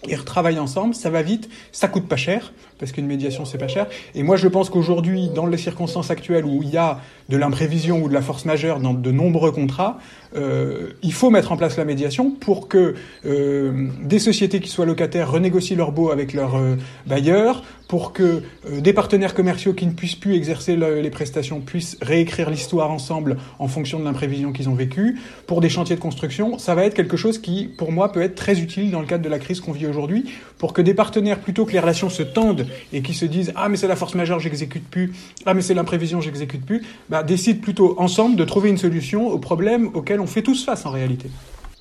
Ils 0.07 0.17
retravaillent 0.17 0.61
ensemble, 0.61 0.95
ça 0.95 1.11
va 1.11 1.23
vite, 1.23 1.49
ça 1.73 1.89
coûte 1.89 2.07
pas 2.07 2.17
cher, 2.17 2.53
parce 2.79 2.93
qu'une 2.93 3.07
médiation 3.07 3.45
c'est 3.45 3.59
pas 3.59 3.69
cher. 3.69 3.87
Et 4.15 4.23
moi 4.23 4.37
je 4.37 4.49
pense 4.49 4.71
qu'aujourd'hui, 4.71 5.31
dans 5.35 5.47
les 5.47 5.59
circonstances 5.59 6.11
actuelles 6.11 6.45
où 6.45 6.63
il 6.63 6.71
y 6.71 6.77
a 6.77 7.01
de 7.29 7.37
l'imprévision 7.37 8.03
ou 8.03 8.09
de 8.09 8.15
la 8.15 8.23
force 8.23 8.45
majeure 8.45 8.81
dans 8.81 8.95
de 8.95 9.11
nombreux 9.11 9.53
contrats, 9.53 9.99
euh, 10.37 10.91
il 11.03 11.13
faut 11.13 11.31
mettre 11.31 11.53
en 11.53 11.57
place 11.57 11.77
la 11.77 11.85
médiation 11.85 12.31
pour 12.31 12.69
que 12.69 12.95
euh, 13.27 13.89
des 14.03 14.19
sociétés 14.19 14.61
qui 14.61 14.69
soient 14.69 14.87
locataires 14.87 15.31
renégocient 15.31 15.77
leur 15.77 15.93
baux 15.93 16.11
avec 16.11 16.33
leurs 16.33 16.57
euh, 16.57 16.77
bailleurs, 17.07 17.63
pour 17.89 18.13
que 18.13 18.43
euh, 18.71 18.81
des 18.81 18.93
partenaires 18.93 19.35
commerciaux 19.35 19.73
qui 19.73 19.87
ne 19.87 19.93
puissent 19.93 20.15
plus 20.15 20.37
exercer 20.37 20.77
les 20.77 21.11
prestations 21.11 21.61
puissent 21.61 21.97
réécrire 22.03 22.51
l'histoire 22.51 22.91
ensemble 22.91 23.39
en 23.59 23.67
fonction 23.67 23.99
de 23.99 24.05
l'imprévision 24.05 24.53
qu'ils 24.53 24.69
ont 24.69 24.75
vécue. 24.75 25.19
Pour 25.47 25.61
des 25.61 25.71
chantiers 25.71 25.97
de 25.97 26.01
construction, 26.01 26.59
ça 26.59 26.75
va 26.75 26.85
être 26.85 26.95
quelque 26.95 27.17
chose 27.17 27.39
qui, 27.39 27.65
pour 27.65 27.91
moi, 27.91 28.13
peut 28.13 28.21
être 28.21 28.35
très 28.35 28.61
utile 28.61 28.91
dans 28.91 29.01
le 29.01 29.07
cadre 29.07 29.25
de 29.25 29.29
la 29.29 29.39
crise 29.39 29.61
qu'on 29.61 29.73
vit 29.73 29.87
aujourd'hui, 29.87 30.27
pour 30.59 30.75
que 30.75 30.83
des 30.83 30.95
partenaires, 30.95 31.41
plutôt 31.41 31.65
que 31.65 31.73
les 31.73 31.81
relations 31.81 32.11
se 32.11 32.23
tendent 32.23 32.67
et 32.93 33.03
qui 33.03 33.15
se 33.15 33.25
disent 33.25 33.53
ah 33.57 33.69
mais 33.69 33.77
c'est 33.77 33.89
la 33.89 33.97
force 33.97 34.15
majeure, 34.15 34.41
j'exécute 34.41 34.89
plus, 34.89 35.13
ah 35.47 35.55
mais 35.55 35.63
c'est 35.63 35.75
l'imprévision, 35.75 36.21
j'exécute 36.21 36.65
plus, 36.65 36.83
bah, 37.09 37.23
décident 37.23 37.61
plutôt 37.61 37.99
ensemble 37.99 38.37
de 38.37 38.45
trouver 38.45 38.71
une 38.71 38.79
solution 38.79 39.29
aux 39.29 39.39
problèmes 39.39 39.91
auxquels 39.95 40.21
on 40.21 40.27
fait 40.27 40.43
tous 40.43 40.65
face 40.65 40.87
en 40.87 40.91
réalité. 40.91 41.29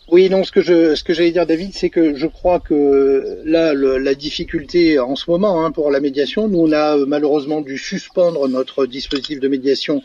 Oui, 0.09 0.29
non, 0.29 0.45
ce 0.45 0.53
que 0.53 0.61
je, 0.61 0.95
ce 0.95 1.03
que 1.03 1.13
j'allais 1.13 1.31
dire, 1.31 1.45
David, 1.45 1.73
c'est 1.73 1.89
que 1.89 2.15
je 2.15 2.27
crois 2.27 2.61
que 2.61 3.41
là, 3.43 3.73
la 3.73 4.15
difficulté 4.15 4.99
en 4.99 5.17
ce 5.17 5.29
moment 5.29 5.65
hein, 5.65 5.71
pour 5.71 5.91
la 5.91 5.99
médiation, 5.99 6.47
nous 6.47 6.59
on 6.59 6.71
a 6.71 6.97
euh, 6.97 7.05
malheureusement 7.05 7.59
dû 7.59 7.77
suspendre 7.77 8.47
notre 8.47 8.85
dispositif 8.85 9.41
de 9.41 9.49
médiation 9.49 10.01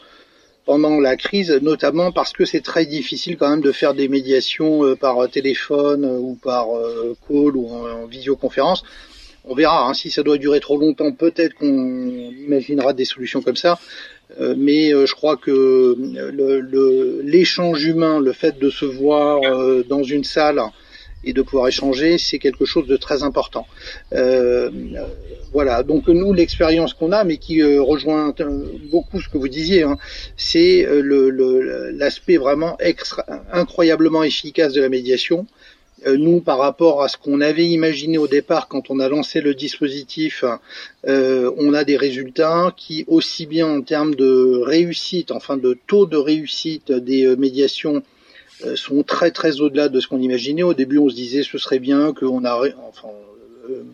pendant 0.65 0.99
la 0.99 1.17
crise, 1.17 1.53
notamment 1.63 2.11
parce 2.11 2.33
que 2.33 2.45
c'est 2.45 2.63
très 2.63 2.85
difficile 2.85 3.37
quand 3.37 3.49
même 3.49 3.61
de 3.61 3.71
faire 3.71 3.95
des 3.95 4.09
médiations 4.09 4.85
euh, 4.85 4.97
par 4.97 5.31
téléphone 5.31 6.05
euh, 6.05 6.19
ou 6.19 6.35
par 6.35 6.67
call 7.29 7.57
ou 7.57 7.69
en, 7.69 8.07
visioconférence. 8.07 8.83
On 9.45 9.55
verra 9.55 9.89
hein, 9.89 9.95
si 9.95 10.11
ça 10.11 10.23
doit 10.23 10.39
durer 10.39 10.61
trop 10.61 10.79
longtemps, 10.79 11.11
peut-être 11.13 11.55
qu'on 11.55 11.67
imaginera 11.67 12.93
des 12.93 13.05
solutions 13.05 13.43
comme 13.43 13.57
ça. 13.57 13.79
Euh, 14.41 14.55
mais 14.57 14.93
euh, 14.93 15.07
je 15.07 15.15
crois 15.15 15.37
que 15.37 15.51
euh, 15.51 17.21
l'échange 17.25 17.85
humain, 17.85 18.21
le 18.21 18.33
fait 18.33 18.59
de 18.59 18.71
se 18.71 18.85
voir 18.85 19.41
dans 19.89 20.03
une 20.03 20.25
salle 20.25 20.61
et 21.25 21.33
de 21.33 21.43
pouvoir 21.43 21.69
échanger, 21.69 22.19
c'est 22.19 22.39
quelque 22.39 22.65
chose 22.65 22.87
de 22.87 22.97
très 22.97 23.23
important. 23.23 23.67
voilà, 25.53 25.83
donc 25.83 26.09
nous, 26.09 26.33
l'expérience 26.33 26.95
qu'on 26.95 27.13
a, 27.13 27.25
mais 27.25 27.37
qui 27.37 27.63
rejoint 27.63 28.35
beaucoup 28.91 29.21
ce 29.21 29.29
que 29.29 29.39
vous 29.39 29.49
disiez, 29.49 29.83
hein, 29.83 29.99
c'est 30.37 30.87
l'aspect 31.93 32.39
vraiment 32.39 32.77
extra, 32.81 33.25
incroyablement 33.53 34.25
efficace 34.25 34.73
de 34.73 34.81
la 34.81 34.89
médiation. 34.89 35.47
Euh, 36.07 36.17
nous, 36.17 36.41
par 36.41 36.59
rapport 36.59 37.03
à 37.03 37.09
ce 37.09 37.17
qu'on 37.17 37.41
avait 37.41 37.67
imaginé 37.67 38.19
au 38.19 38.27
départ 38.27 38.69
quand 38.69 38.91
on 38.91 38.99
a 38.99 39.09
lancé 39.09 39.41
le 39.41 39.55
dispositif, 39.55 40.45
euh, 41.07 41.51
on 41.59 41.75
a 41.75 41.85
des 41.85 41.97
résultats 41.97 42.75
qui, 42.77 43.05
aussi 43.07 43.47
bien 43.47 43.67
en 43.67 43.83
termes 43.83 44.15
de 44.15 44.61
réussite, 44.65 45.31
enfin 45.31 45.57
de 45.57 45.79
taux 45.87 46.07
de 46.07 46.17
réussite 46.17 46.93
des 46.93 47.27
euh, 47.27 47.37
médiations, 47.37 48.03
sont 48.77 49.03
très 49.03 49.33
très 49.33 49.61
au-delà 49.61 49.89
de 49.89 49.99
ce 49.99 50.07
qu'on 50.07 50.21
imaginait. 50.21 50.63
Au 50.63 50.73
début, 50.73 50.99
on 50.99 51.09
se 51.09 51.17
disait 51.17 51.43
ce 51.43 51.59
serait 51.59 51.81
bien 51.81 52.13
qu'on 52.13 52.45
a, 52.45 52.63
enfin, 52.89 53.09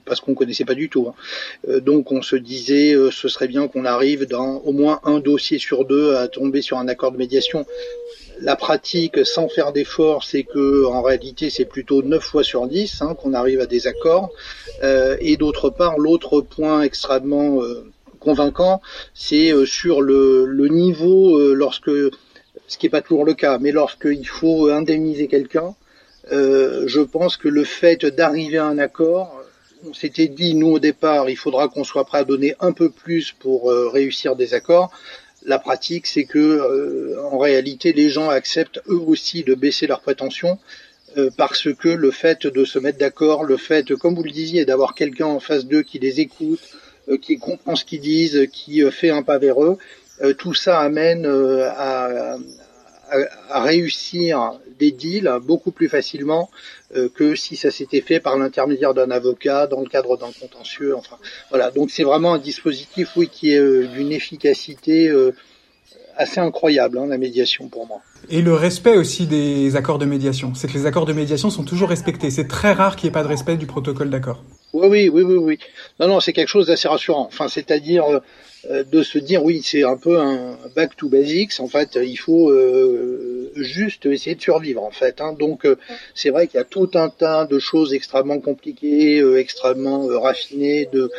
parce 0.04 0.20
qu'on 0.20 0.34
connaissait 0.34 0.66
pas 0.66 0.74
du 0.74 0.90
tout. 0.90 1.08
Hein. 1.08 1.78
donc 1.78 2.12
on 2.12 2.20
se 2.20 2.36
disait 2.36 2.94
ce 3.10 3.28
serait 3.28 3.48
bien 3.48 3.66
qu'on 3.66 3.86
arrive 3.86 4.26
dans 4.26 4.58
au 4.58 4.72
moins 4.72 5.00
un 5.04 5.20
dossier 5.20 5.58
sur 5.58 5.86
deux 5.86 6.16
à 6.16 6.28
tomber 6.28 6.60
sur 6.60 6.76
un 6.76 6.86
accord 6.86 7.12
de 7.12 7.16
médiation 7.16 7.64
la 8.40 8.56
pratique, 8.56 9.24
sans 9.24 9.48
faire 9.48 9.72
d'effort, 9.72 10.24
c'est 10.24 10.44
que 10.44 10.84
en 10.84 11.02
réalité 11.02 11.50
c'est 11.50 11.64
plutôt 11.64 12.02
9 12.02 12.22
fois 12.22 12.44
sur 12.44 12.66
10 12.66 13.02
hein, 13.02 13.14
qu'on 13.14 13.34
arrive 13.34 13.60
à 13.60 13.66
des 13.66 13.86
accords. 13.86 14.30
Euh, 14.82 15.16
et 15.20 15.36
d'autre 15.36 15.70
part, 15.70 15.98
l'autre 15.98 16.40
point 16.40 16.82
extrêmement 16.82 17.62
euh, 17.62 17.84
convaincant, 18.20 18.80
c'est 19.14 19.52
euh, 19.52 19.66
sur 19.66 20.00
le, 20.02 20.68
niveau 20.68 21.54
lorsque, 21.54 21.90
ce 21.90 22.78
qui 22.78 22.86
n'est 22.86 22.90
pas 22.90 23.02
toujours 23.02 23.24
le 23.24 23.34
cas, 23.34 23.58
mais 23.58 23.72
lorsqu'il 23.72 24.26
faut 24.26 24.68
indemniser 24.68 25.28
quelqu'un, 25.28 25.74
je 26.30 27.00
pense 27.00 27.38
que 27.38 27.48
le 27.48 27.64
fait 27.64 28.04
d'arriver 28.04 28.58
à 28.58 28.66
un 28.66 28.78
accord, 28.78 29.40
on 29.88 29.94
s'était 29.94 30.28
dit 30.28 30.54
nous 30.54 30.72
au 30.72 30.78
départ, 30.78 31.30
il 31.30 31.36
faudra 31.36 31.68
qu'on 31.68 31.84
soit 31.84 32.04
prêt 32.04 32.18
à 32.18 32.24
donner 32.24 32.54
un 32.60 32.72
peu 32.72 32.90
plus 32.90 33.32
pour 33.32 33.72
réussir 33.72 34.36
des 34.36 34.52
accords 34.52 34.90
la 35.44 35.58
pratique, 35.58 36.06
c'est 36.06 36.24
que 36.24 36.38
euh, 36.38 37.22
en 37.30 37.38
réalité, 37.38 37.92
les 37.92 38.10
gens 38.10 38.28
acceptent 38.28 38.80
eux 38.88 39.00
aussi 39.00 39.44
de 39.44 39.54
baisser 39.54 39.86
leurs 39.86 40.00
prétentions 40.00 40.58
euh, 41.16 41.30
parce 41.36 41.72
que 41.74 41.88
le 41.88 42.10
fait 42.10 42.46
de 42.46 42.64
se 42.64 42.78
mettre 42.78 42.98
d'accord, 42.98 43.44
le 43.44 43.56
fait, 43.56 43.94
comme 43.94 44.14
vous 44.14 44.24
le 44.24 44.30
disiez, 44.30 44.64
d'avoir 44.64 44.94
quelqu'un 44.94 45.26
en 45.26 45.40
face 45.40 45.66
d'eux 45.66 45.82
qui 45.82 45.98
les 45.98 46.20
écoute, 46.20 46.60
euh, 47.08 47.16
qui 47.18 47.38
comprend 47.38 47.76
ce 47.76 47.84
qu'ils 47.84 48.00
disent, 48.00 48.46
qui 48.52 48.82
fait 48.90 49.10
un 49.10 49.22
pas 49.22 49.38
vers 49.38 49.62
eux, 49.62 49.78
tout 50.36 50.52
ça 50.52 50.80
amène 50.80 51.26
à, 51.26 52.34
à, 52.34 52.38
réussir 53.50 54.58
des 54.78 54.92
deals 54.92 55.30
beaucoup 55.42 55.72
plus 55.72 55.88
facilement 55.88 56.50
euh, 56.96 57.08
que 57.14 57.34
si 57.34 57.56
ça 57.56 57.70
s'était 57.70 58.00
fait 58.00 58.20
par 58.20 58.38
l'intermédiaire 58.38 58.94
d'un 58.94 59.10
avocat 59.10 59.66
dans 59.66 59.80
le 59.80 59.88
cadre 59.88 60.16
d'un 60.16 60.30
contentieux. 60.40 60.96
Enfin, 60.96 61.16
voilà. 61.50 61.70
Donc 61.70 61.90
c'est 61.90 62.04
vraiment 62.04 62.34
un 62.34 62.38
dispositif, 62.38 63.10
oui, 63.16 63.28
qui 63.28 63.52
est 63.52 63.58
euh, 63.58 63.86
d'une 63.88 64.12
efficacité 64.12 65.08
euh, 65.08 65.34
assez 66.16 66.40
incroyable, 66.40 66.98
hein, 66.98 67.06
la 67.06 67.18
médiation 67.18 67.68
pour 67.68 67.86
moi. 67.86 68.00
Et 68.30 68.42
le 68.42 68.54
respect 68.54 68.96
aussi 68.96 69.26
des 69.26 69.76
accords 69.76 69.98
de 69.98 70.06
médiation. 70.06 70.54
C'est 70.54 70.68
que 70.68 70.74
les 70.74 70.86
accords 70.86 71.06
de 71.06 71.12
médiation 71.12 71.50
sont 71.50 71.64
toujours 71.64 71.88
respectés. 71.88 72.30
C'est 72.30 72.48
très 72.48 72.72
rare 72.72 72.96
qu'il 72.96 73.06
n'y 73.06 73.10
ait 73.10 73.12
pas 73.12 73.22
de 73.22 73.28
respect 73.28 73.56
du 73.56 73.66
protocole 73.66 74.10
d'accord. 74.10 74.42
Oui, 74.72 74.86
oui, 74.88 75.08
oui, 75.08 75.22
oui, 75.22 75.36
oui. 75.36 75.58
Non, 76.00 76.08
non, 76.08 76.20
c'est 76.20 76.32
quelque 76.32 76.48
chose 76.48 76.66
d'assez 76.66 76.88
rassurant. 76.88 77.26
Enfin, 77.26 77.48
c'est-à-dire 77.48 78.04
de 78.64 79.02
se 79.02 79.18
dire, 79.18 79.44
oui, 79.44 79.62
c'est 79.64 79.84
un 79.84 79.96
peu 79.96 80.18
un 80.18 80.58
back 80.74 80.96
to 80.96 81.08
basics. 81.08 81.60
En 81.60 81.68
fait, 81.68 81.98
il 82.02 82.16
faut 82.16 82.50
euh, 82.50 83.52
juste 83.56 84.06
essayer 84.06 84.34
de 84.34 84.40
survivre, 84.40 84.82
en 84.82 84.90
fait. 84.90 85.20
Hein. 85.20 85.34
Donc, 85.38 85.64
euh, 85.64 85.76
c'est 86.14 86.30
vrai 86.30 86.46
qu'il 86.46 86.58
y 86.58 86.60
a 86.60 86.64
tout 86.64 86.90
un 86.94 87.08
tas 87.08 87.44
de 87.46 87.58
choses 87.58 87.94
extrêmement 87.94 88.40
compliquées, 88.40 89.22
extrêmement 89.36 90.06
raffinées, 90.20 90.88
de 90.92 91.10